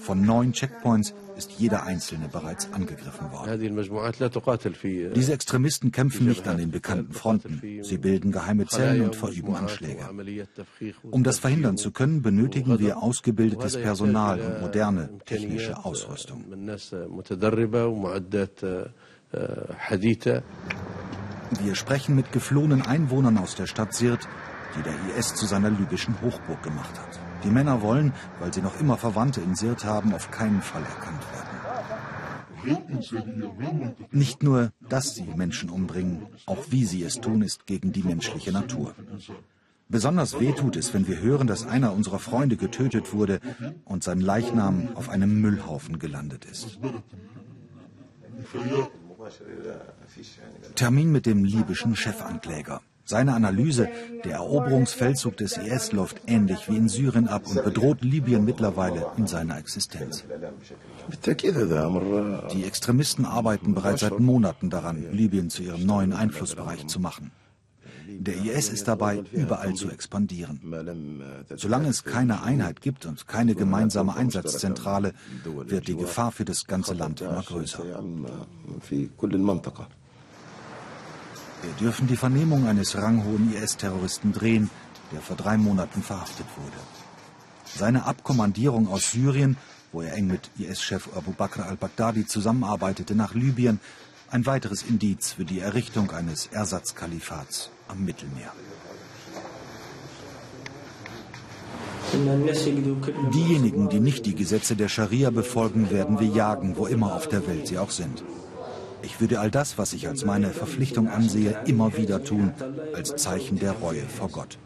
Von 0.04 0.20
neun 0.20 0.52
Checkpoints 0.52 1.14
ist 1.34 1.52
jeder 1.52 1.84
einzelne 1.84 2.28
bereits 2.28 2.70
angegriffen 2.72 3.32
worden. 3.32 5.12
Diese 5.14 5.32
Extremisten 5.32 5.92
kämpfen 5.92 6.26
nicht 6.26 6.46
an 6.46 6.58
den 6.58 6.70
bekannten 6.70 7.14
Fronten. 7.14 7.62
Sie 7.82 7.96
bilden 7.96 8.30
geheime 8.30 8.66
Zellen 8.66 9.00
und 9.00 9.16
verüben 9.16 9.54
Anschläge. 9.54 10.04
Um 11.10 11.24
das 11.24 11.38
verhindern 11.38 11.78
zu 11.78 11.90
können, 11.90 12.20
benötigen 12.20 12.78
wir 12.78 12.98
ausgebildetes 12.98 13.80
Personal 13.80 14.40
und 14.40 14.60
moderne 14.60 15.08
technische 15.24 15.82
Ausrüstung. 15.84 16.44
Wir 21.62 21.74
sprechen 21.74 22.14
mit 22.14 22.30
geflohenen 22.32 22.82
Einwohnern 22.82 23.38
aus 23.38 23.54
der 23.54 23.66
Stadt 23.66 23.94
Sirt, 23.94 24.28
die 24.76 24.82
der 24.82 24.94
IS 25.16 25.34
zu 25.34 25.46
seiner 25.46 25.70
libyschen 25.70 26.20
Hochburg 26.22 26.62
gemacht 26.62 26.98
hat. 26.98 27.20
Die 27.44 27.50
Männer 27.50 27.82
wollen, 27.82 28.12
weil 28.40 28.52
sie 28.52 28.62
noch 28.62 28.80
immer 28.80 28.96
Verwandte 28.96 29.40
in 29.40 29.54
Sirt 29.54 29.84
haben, 29.84 30.14
auf 30.14 30.30
keinen 30.30 30.62
Fall 30.62 30.82
erkannt 30.82 31.22
werden. 31.32 31.54
Nicht 34.10 34.42
nur, 34.42 34.72
dass 34.88 35.14
sie 35.14 35.24
Menschen 35.36 35.68
umbringen, 35.70 36.26
auch 36.46 36.64
wie 36.70 36.84
sie 36.86 37.02
es 37.02 37.20
tun, 37.20 37.42
ist 37.42 37.66
gegen 37.66 37.92
die 37.92 38.02
menschliche 38.02 38.52
Natur. 38.52 38.94
Besonders 39.88 40.40
weh 40.40 40.52
tut 40.52 40.76
es, 40.76 40.94
wenn 40.94 41.06
wir 41.06 41.20
hören, 41.20 41.46
dass 41.46 41.66
einer 41.66 41.92
unserer 41.92 42.18
Freunde 42.18 42.56
getötet 42.56 43.12
wurde 43.12 43.40
und 43.84 44.02
sein 44.02 44.20
Leichnam 44.20 44.88
auf 44.94 45.10
einem 45.10 45.40
Müllhaufen 45.42 45.98
gelandet 45.98 46.46
ist. 46.46 46.78
Termin 50.74 51.12
mit 51.12 51.26
dem 51.26 51.44
libyschen 51.44 51.96
Chefankläger. 51.96 52.80
Seine 53.06 53.34
Analyse, 53.34 53.88
der 54.24 54.36
Eroberungsfeldzug 54.36 55.36
des 55.36 55.58
IS 55.58 55.92
läuft 55.92 56.22
ähnlich 56.26 56.70
wie 56.70 56.76
in 56.76 56.88
Syrien 56.88 57.28
ab 57.28 57.46
und 57.46 57.62
bedroht 57.62 58.02
Libyen 58.02 58.44
mittlerweile 58.44 59.06
in 59.18 59.26
seiner 59.26 59.58
Existenz. 59.58 60.24
Die 62.52 62.64
Extremisten 62.64 63.26
arbeiten 63.26 63.74
bereits 63.74 64.00
seit 64.00 64.18
Monaten 64.20 64.70
daran, 64.70 65.12
Libyen 65.12 65.50
zu 65.50 65.62
ihrem 65.62 65.84
neuen 65.84 66.12
Einflussbereich 66.14 66.86
zu 66.86 66.98
machen. 66.98 67.30
Der 68.06 68.36
IS 68.36 68.68
ist 68.70 68.88
dabei, 68.88 69.22
überall 69.32 69.74
zu 69.74 69.90
expandieren. 69.90 70.60
Solange 71.56 71.88
es 71.88 72.04
keine 72.04 72.42
Einheit 72.42 72.80
gibt 72.80 73.06
und 73.06 73.26
keine 73.26 73.54
gemeinsame 73.54 74.14
Einsatzzentrale, 74.14 75.12
wird 75.44 75.88
die 75.88 75.96
Gefahr 75.96 76.32
für 76.32 76.44
das 76.44 76.66
ganze 76.66 76.94
Land 76.94 77.20
immer 77.20 77.42
größer. 77.42 77.82
Wir 81.64 81.72
dürfen 81.86 82.06
die 82.06 82.16
Vernehmung 82.16 82.66
eines 82.66 82.94
ranghohen 82.94 83.54
IS-Terroristen 83.54 84.32
drehen, 84.32 84.68
der 85.12 85.22
vor 85.22 85.34
drei 85.34 85.56
Monaten 85.56 86.02
verhaftet 86.02 86.46
wurde. 86.56 86.76
Seine 87.64 88.04
Abkommandierung 88.04 88.86
aus 88.88 89.12
Syrien, 89.12 89.56
wo 89.90 90.02
er 90.02 90.12
eng 90.14 90.26
mit 90.26 90.50
IS-Chef 90.58 91.08
Abu 91.16 91.32
Bakr 91.32 91.64
al-Baghdadi 91.66 92.26
zusammenarbeitete, 92.26 93.14
nach 93.14 93.34
Libyen, 93.34 93.80
ein 94.30 94.44
weiteres 94.44 94.82
Indiz 94.82 95.32
für 95.32 95.46
die 95.46 95.60
Errichtung 95.60 96.10
eines 96.10 96.48
Ersatzkalifats 96.48 97.70
am 97.88 98.04
Mittelmeer. 98.04 98.52
Diejenigen, 103.32 103.88
die 103.88 104.00
nicht 104.00 104.26
die 104.26 104.34
Gesetze 104.34 104.76
der 104.76 104.88
Scharia 104.88 105.30
befolgen, 105.30 105.90
werden 105.90 106.20
wir 106.20 106.28
jagen, 106.28 106.76
wo 106.76 106.86
immer 106.86 107.14
auf 107.14 107.26
der 107.28 107.46
Welt 107.46 107.66
sie 107.66 107.78
auch 107.78 107.90
sind. 107.90 108.22
Ich 109.04 109.20
würde 109.20 109.38
all 109.38 109.50
das, 109.50 109.76
was 109.76 109.92
ich 109.92 110.08
als 110.08 110.24
meine 110.24 110.50
Verpflichtung 110.50 111.08
ansehe, 111.08 111.60
immer 111.66 111.96
wieder 111.96 112.24
tun, 112.24 112.54
als 112.94 113.14
Zeichen 113.16 113.58
der 113.58 113.72
Reue 113.72 114.02
vor 114.02 114.30
Gott. 114.30 114.58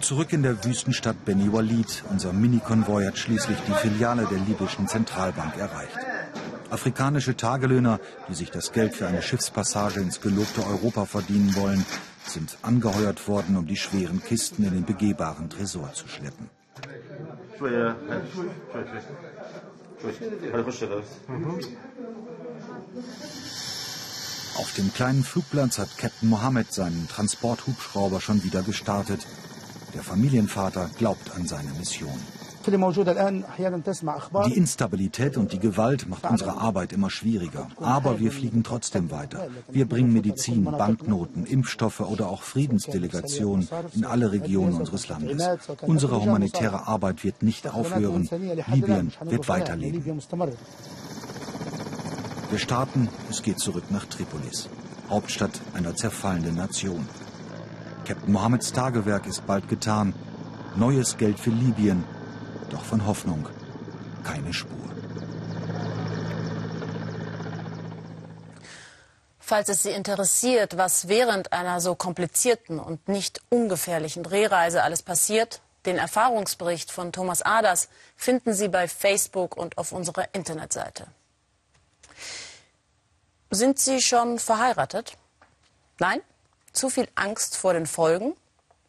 Zurück 0.00 0.32
in 0.32 0.44
der 0.44 0.64
Wüstenstadt 0.64 1.24
Beni 1.24 1.52
Walid. 1.52 2.04
Unser 2.10 2.32
Mini-Konvoi 2.32 3.06
hat 3.06 3.18
schließlich 3.18 3.58
die 3.66 3.72
Filiale 3.72 4.26
der 4.30 4.38
libyschen 4.38 4.86
Zentralbank 4.86 5.56
erreicht. 5.56 5.98
Afrikanische 6.70 7.36
Tagelöhner, 7.36 7.98
die 8.28 8.34
sich 8.34 8.50
das 8.52 8.72
Geld 8.72 8.94
für 8.94 9.08
eine 9.08 9.22
Schiffspassage 9.22 9.98
ins 9.98 10.20
gelobte 10.20 10.64
Europa 10.64 11.06
verdienen 11.06 11.56
wollen, 11.56 11.84
sind 12.24 12.56
angeheuert 12.62 13.26
worden, 13.26 13.56
um 13.56 13.66
die 13.66 13.76
schweren 13.76 14.22
Kisten 14.22 14.64
in 14.64 14.74
den 14.74 14.84
begehbaren 14.84 15.50
Tresor 15.50 15.92
zu 15.92 16.06
schleppen. 16.06 16.50
Auf 24.58 24.72
dem 24.74 24.92
kleinen 24.92 25.24
Flugplatz 25.24 25.78
hat 25.78 25.96
Captain 25.98 26.28
Mohammed 26.28 26.72
seinen 26.72 27.08
Transporthubschrauber 27.08 28.20
schon 28.20 28.42
wieder 28.44 28.62
gestartet. 28.62 29.26
Der 29.94 30.02
Familienvater 30.02 30.90
glaubt 30.98 31.34
an 31.34 31.46
seine 31.46 31.70
Mission. 31.78 32.20
Die 32.66 34.56
Instabilität 34.56 35.36
und 35.36 35.52
die 35.52 35.58
Gewalt 35.58 36.08
macht 36.08 36.28
unsere 36.28 36.58
Arbeit 36.58 36.92
immer 36.92 37.10
schwieriger. 37.10 37.68
Aber 37.80 38.18
wir 38.18 38.32
fliegen 38.32 38.64
trotzdem 38.64 39.10
weiter. 39.10 39.48
Wir 39.70 39.86
bringen 39.88 40.12
Medizin, 40.12 40.64
Banknoten, 40.64 41.46
Impfstoffe 41.46 42.00
oder 42.00 42.28
auch 42.28 42.42
Friedensdelegationen 42.42 43.68
in 43.94 44.04
alle 44.04 44.32
Regionen 44.32 44.74
unseres 44.74 45.08
Landes. 45.08 45.48
Unsere 45.82 46.20
humanitäre 46.20 46.86
Arbeit 46.86 47.24
wird 47.24 47.42
nicht 47.42 47.68
aufhören. 47.68 48.28
Libyen 48.66 49.12
wird 49.22 49.48
weiterleben. 49.48 50.20
Wir 52.50 52.58
starten, 52.58 53.08
es 53.28 53.42
geht 53.42 53.58
zurück 53.58 53.84
nach 53.90 54.06
Tripolis, 54.06 54.68
Hauptstadt 55.10 55.60
einer 55.74 55.96
zerfallenden 55.96 56.54
Nation. 56.54 57.08
Captain 58.04 58.32
Mohammeds 58.32 58.72
Tagewerk 58.72 59.26
ist 59.26 59.46
bald 59.46 59.68
getan. 59.68 60.14
Neues 60.76 61.16
Geld 61.16 61.40
für 61.40 61.50
Libyen, 61.50 62.04
doch 62.70 62.84
von 62.84 63.06
Hoffnung 63.06 63.48
keine 64.24 64.52
Spur. 64.52 64.76
Falls 69.38 69.68
es 69.68 69.84
Sie 69.84 69.90
interessiert, 69.90 70.76
was 70.76 71.06
während 71.06 71.52
einer 71.52 71.80
so 71.80 71.94
komplizierten 71.94 72.80
und 72.80 73.08
nicht 73.08 73.40
ungefährlichen 73.48 74.24
Drehreise 74.24 74.82
alles 74.82 75.02
passiert, 75.02 75.60
den 75.84 75.98
Erfahrungsbericht 75.98 76.90
von 76.90 77.12
Thomas 77.12 77.42
Aders 77.42 77.88
finden 78.16 78.54
Sie 78.54 78.66
bei 78.66 78.88
Facebook 78.88 79.56
und 79.56 79.78
auf 79.78 79.92
unserer 79.92 80.34
Internetseite. 80.34 81.06
Sind 83.50 83.78
Sie 83.78 84.02
schon 84.02 84.40
verheiratet? 84.40 85.16
Nein? 86.00 86.20
Zu 86.72 86.90
viel 86.90 87.06
Angst 87.14 87.56
vor 87.56 87.72
den 87.72 87.86
Folgen? 87.86 88.34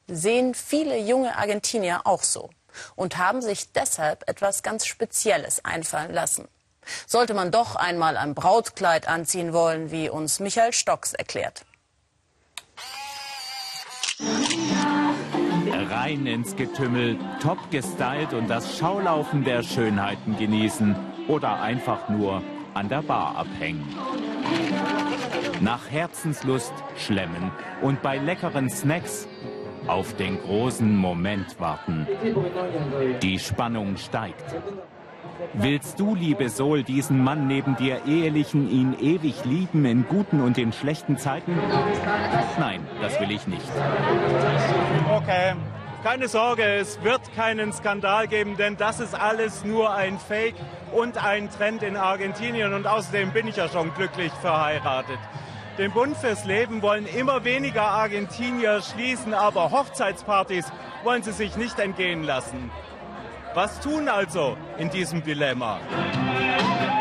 Sehen 0.07 0.55
viele 0.55 0.97
junge 0.97 1.37
Argentinier 1.37 2.01
auch 2.05 2.23
so 2.23 2.49
und 2.95 3.17
haben 3.17 3.41
sich 3.41 3.71
deshalb 3.71 4.27
etwas 4.29 4.63
ganz 4.63 4.85
Spezielles 4.85 5.63
einfallen 5.63 6.13
lassen. 6.13 6.47
Sollte 7.05 7.33
man 7.33 7.51
doch 7.51 7.75
einmal 7.75 8.17
ein 8.17 8.33
Brautkleid 8.33 9.07
anziehen 9.07 9.53
wollen, 9.53 9.91
wie 9.91 10.09
uns 10.09 10.39
Michael 10.39 10.73
Stocks 10.73 11.13
erklärt. 11.13 11.65
Rein 15.89 16.25
ins 16.25 16.55
Getümmel, 16.55 17.17
top 17.41 17.69
gestylt 17.71 18.33
und 18.33 18.47
das 18.47 18.77
Schaulaufen 18.77 19.43
der 19.43 19.63
Schönheiten 19.63 20.37
genießen 20.37 20.95
oder 21.27 21.61
einfach 21.61 22.09
nur 22.09 22.41
an 22.73 22.89
der 22.89 23.01
Bar 23.01 23.35
abhängen. 23.35 23.87
Nach 25.61 25.89
Herzenslust 25.89 26.73
schlemmen 26.95 27.51
und 27.81 28.01
bei 28.01 28.17
leckeren 28.17 28.69
Snacks 28.69 29.27
auf 29.87 30.15
den 30.15 30.41
großen 30.41 30.95
Moment 30.95 31.59
warten. 31.59 32.07
Die 33.21 33.39
Spannung 33.39 33.97
steigt. 33.97 34.55
Willst 35.53 35.99
du, 35.99 36.15
liebe 36.15 36.49
Sol, 36.49 36.83
diesen 36.83 37.23
Mann 37.23 37.47
neben 37.47 37.75
dir 37.75 38.01
ehelichen, 38.05 38.69
ihn 38.69 38.95
ewig 38.99 39.45
lieben 39.45 39.85
in 39.85 40.07
guten 40.07 40.41
und 40.41 40.57
in 40.57 40.73
schlechten 40.73 41.17
Zeiten? 41.17 41.57
Nein, 42.59 42.85
das 43.01 43.19
will 43.19 43.31
ich 43.31 43.45
nicht. 43.47 43.65
Okay, 45.11 45.53
keine 46.03 46.27
Sorge, 46.27 46.63
es 46.63 47.01
wird 47.03 47.21
keinen 47.35 47.71
Skandal 47.73 48.27
geben, 48.27 48.57
denn 48.57 48.77
das 48.77 48.99
ist 48.99 49.13
alles 49.13 49.63
nur 49.63 49.93
ein 49.93 50.17
Fake 50.19 50.55
und 50.91 51.23
ein 51.23 51.49
Trend 51.49 51.83
in 51.83 51.97
Argentinien 51.97 52.73
und 52.73 52.87
außerdem 52.87 53.31
bin 53.31 53.47
ich 53.47 53.57
ja 53.57 53.67
schon 53.67 53.93
glücklich 53.93 54.31
verheiratet. 54.41 55.19
Den 55.77 55.91
Bund 55.91 56.17
fürs 56.17 56.43
Leben 56.45 56.81
wollen 56.81 57.05
immer 57.05 57.43
weniger 57.43 57.83
Argentinier 57.83 58.81
schließen, 58.81 59.35
aber 59.35 59.69
Hochzeitspartys 59.69 60.71
wollen 61.03 61.21
sie 61.21 61.31
sich 61.31 61.55
nicht 61.55 61.77
entgehen 61.77 62.23
lassen. 62.23 62.71
Was 63.53 63.79
tun 63.79 64.07
also 64.07 64.57
in 64.79 64.89
diesem 64.89 65.23
Dilemma? 65.23 65.79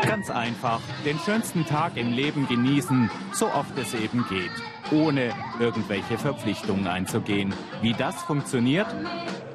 Ganz 0.03 0.29
einfach, 0.29 0.79
den 1.05 1.17
schönsten 1.17 1.65
Tag 1.65 1.97
im 1.97 2.13
Leben 2.13 2.47
genießen, 2.47 3.09
so 3.31 3.47
oft 3.47 3.75
es 3.79 3.95
eben 3.95 4.23
geht, 4.29 4.51
ohne 4.91 5.33
irgendwelche 5.59 6.19
Verpflichtungen 6.19 6.85
einzugehen. 6.85 7.55
Wie 7.81 7.93
das 7.93 8.21
funktioniert? 8.23 8.87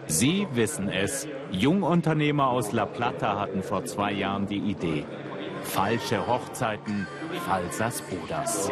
Sie 0.07 0.49
wissen 0.53 0.89
es. 0.89 1.29
Jungunternehmer 1.53 2.49
aus 2.49 2.73
La 2.73 2.87
Plata 2.87 3.39
hatten 3.39 3.63
vor 3.63 3.85
zwei 3.85 4.11
Jahren 4.13 4.47
die 4.47 4.59
Idee. 4.59 5.07
Falsche 5.63 6.27
Hochzeiten, 6.27 7.07
falsas 7.41 8.03
bodas. 8.03 8.71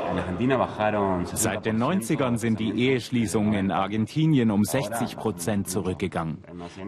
Seit 1.35 1.67
den 1.67 1.83
90ern 1.83 2.37
sind 2.37 2.61
die 2.61 2.71
Eheschließungen 2.71 3.55
in 3.55 3.71
Argentinien 3.71 4.51
um 4.51 4.65
60 4.65 5.17
Prozent 5.17 5.69
zurückgegangen. 5.69 6.39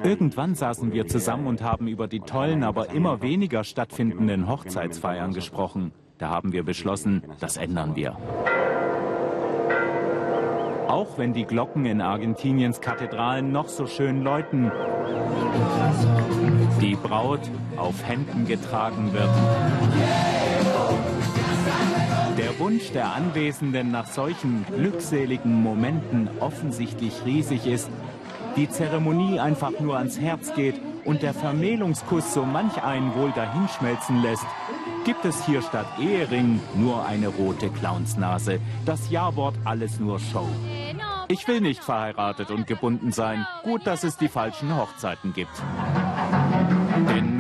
Irgendwann 0.03 0.55
saßen 0.55 0.93
wir 0.93 1.07
zusammen 1.07 1.47
und 1.47 1.63
haben 1.63 1.89
über 1.89 2.09
die 2.09 2.21
tollen, 2.21 2.65
aber 2.65 2.91
immer 2.91 3.23
weniger 3.23 3.65
stattfindenden 3.65 4.49
Hochzeitsfeiern 4.49 5.33
gesprochen. 5.33 5.93
Da 6.19 6.29
haben 6.29 6.53
wir 6.53 6.63
beschlossen, 6.63 7.23
das 7.41 7.57
ändern 7.57 7.97
wir. 7.97 8.17
Auch 10.89 11.17
wenn 11.17 11.33
die 11.33 11.45
Glocken 11.45 11.87
in 11.87 12.01
Argentiniens 12.01 12.81
Kathedralen 12.81 13.51
noch 13.51 13.69
so 13.69 13.87
schön 13.87 14.23
läuten, 14.23 14.71
die 16.81 16.97
Braut 16.97 17.41
auf 17.77 18.07
Händen 18.07 18.47
getragen 18.47 19.13
wird. 19.13 20.42
Der 22.63 22.69
Wunsch 22.69 22.93
der 22.93 23.13
Anwesenden 23.13 23.91
nach 23.91 24.07
solchen 24.07 24.65
glückseligen 24.73 25.65
Momenten 25.65 26.31
offensichtlich 26.39 27.13
riesig 27.27 27.67
ist, 27.67 27.91
die 28.55 28.71
Zeremonie 28.71 29.41
einfach 29.41 29.73
nur 29.81 29.99
ans 29.99 30.21
Herz 30.21 30.55
geht 30.55 30.81
und 31.05 31.23
der 31.23 31.35
Vermählungskuss 31.35 32.33
so 32.33 32.45
manch 32.45 32.81
einen 32.81 33.17
wohl 33.17 33.33
dahinschmelzen 33.33 34.23
lässt, 34.23 34.47
gibt 35.05 35.25
es 35.25 35.45
hier 35.45 35.61
statt 35.61 35.87
Ehering 36.01 36.61
nur 36.77 37.05
eine 37.05 37.27
rote 37.27 37.69
Clownsnase. 37.69 38.61
Das 38.87 39.11
Jawort 39.11 39.57
alles 39.65 39.99
nur 39.99 40.21
Show. 40.21 40.49
Ich 41.27 41.49
will 41.49 41.61
nicht 41.61 41.83
verheiratet 41.83 42.53
und 42.53 42.69
gebunden 42.69 43.11
sein. 43.11 43.45
Gut, 43.65 43.89
dass 43.89 44.05
es 44.05 44.19
die 44.19 44.29
falschen 44.29 44.77
Hochzeiten 44.77 45.33
gibt. 45.33 45.61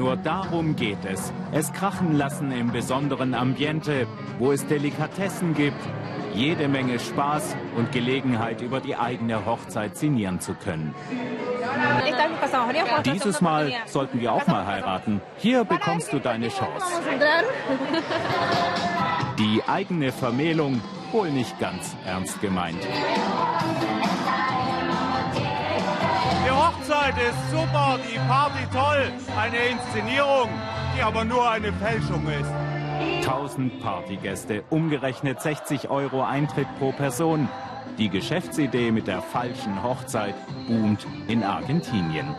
Nur 0.02 0.16
darum 0.16 0.74
geht 0.74 1.04
es. 1.04 1.32
Es 1.52 1.72
krachen 1.72 2.18
lassen 2.18 2.50
im 2.50 2.72
besonderen 2.72 3.34
Ambiente, 3.34 4.08
wo 4.40 4.50
es 4.50 4.66
Delikatessen 4.66 5.54
gibt, 5.54 5.78
jede 6.34 6.66
Menge 6.66 6.98
Spaß 6.98 7.54
und 7.76 7.92
Gelegenheit, 7.92 8.62
über 8.62 8.80
die 8.80 8.96
eigene 8.96 9.46
Hochzeit 9.46 9.96
sinnieren 9.96 10.40
zu 10.40 10.54
können. 10.54 10.92
Dieses 13.04 13.40
Mal 13.40 13.72
sollten 13.86 14.20
wir 14.20 14.32
auch 14.32 14.44
mal 14.48 14.66
heiraten. 14.66 15.20
Hier 15.38 15.62
bekommst 15.62 16.12
du 16.12 16.18
deine 16.18 16.48
Chance. 16.48 16.84
Die 19.38 19.62
eigene 19.68 20.10
Vermählung 20.10 20.82
wohl 21.12 21.30
nicht 21.30 21.60
ganz 21.60 21.94
ernst 22.04 22.40
gemeint. 22.40 22.84
Die 26.52 26.58
Hochzeit 26.58 27.14
ist 27.16 27.50
super, 27.50 27.98
die 28.06 28.18
Party 28.28 28.66
toll, 28.70 29.10
eine 29.38 29.56
Inszenierung, 29.68 30.50
die 30.94 31.00
aber 31.00 31.24
nur 31.24 31.50
eine 31.50 31.72
Fälschung 31.72 32.28
ist. 32.28 32.50
1000 33.26 33.82
Partygäste, 33.82 34.62
umgerechnet 34.68 35.40
60 35.40 35.88
Euro 35.88 36.22
Eintritt 36.22 36.68
pro 36.78 36.92
Person. 36.92 37.48
Die 37.96 38.10
Geschäftsidee 38.10 38.90
mit 38.90 39.06
der 39.06 39.22
falschen 39.22 39.82
Hochzeit 39.82 40.34
boomt 40.66 41.06
in 41.26 41.42
Argentinien. 41.42 42.36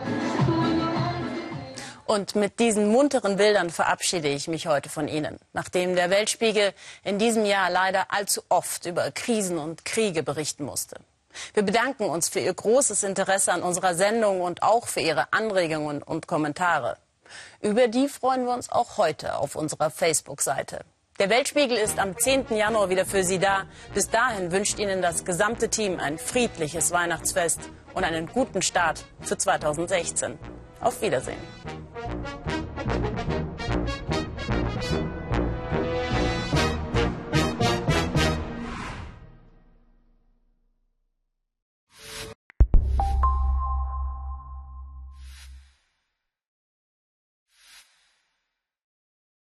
Und 2.06 2.36
mit 2.36 2.60
diesen 2.60 2.92
munteren 2.92 3.36
Bildern 3.36 3.70
verabschiede 3.70 4.28
ich 4.28 4.46
mich 4.46 4.68
heute 4.68 4.90
von 4.90 5.08
Ihnen, 5.08 5.40
nachdem 5.54 5.96
der 5.96 6.10
Weltspiegel 6.10 6.72
in 7.02 7.18
diesem 7.18 7.44
Jahr 7.46 7.68
leider 7.68 8.12
allzu 8.12 8.42
oft 8.48 8.86
über 8.86 9.10
Krisen 9.10 9.58
und 9.58 9.84
Kriege 9.84 10.22
berichten 10.22 10.64
musste. 10.64 11.00
Wir 11.52 11.62
bedanken 11.62 12.04
uns 12.04 12.28
für 12.28 12.40
Ihr 12.40 12.54
großes 12.54 13.02
Interesse 13.02 13.52
an 13.52 13.62
unserer 13.62 13.94
Sendung 13.94 14.40
und 14.40 14.62
auch 14.62 14.86
für 14.86 15.00
Ihre 15.00 15.32
Anregungen 15.32 16.02
und 16.02 16.26
Kommentare. 16.26 16.96
Über 17.60 17.88
die 17.88 18.08
freuen 18.08 18.44
wir 18.44 18.54
uns 18.54 18.70
auch 18.70 18.98
heute 18.98 19.36
auf 19.36 19.56
unserer 19.56 19.90
Facebook-Seite. 19.90 20.80
Der 21.18 21.30
Weltspiegel 21.30 21.76
ist 21.76 22.00
am 22.00 22.18
10. 22.18 22.56
Januar 22.56 22.90
wieder 22.90 23.06
für 23.06 23.22
Sie 23.22 23.38
da. 23.38 23.64
Bis 23.94 24.10
dahin 24.10 24.50
wünscht 24.50 24.80
Ihnen 24.80 25.00
das 25.00 25.24
gesamte 25.24 25.68
Team 25.68 26.00
ein 26.00 26.18
friedliches 26.18 26.90
Weihnachtsfest 26.90 27.60
und 27.94 28.02
einen 28.02 28.26
guten 28.26 28.62
Start 28.62 29.04
für 29.20 29.38
2016. 29.38 30.38
Auf 30.80 31.00
Wiedersehen. 31.02 31.38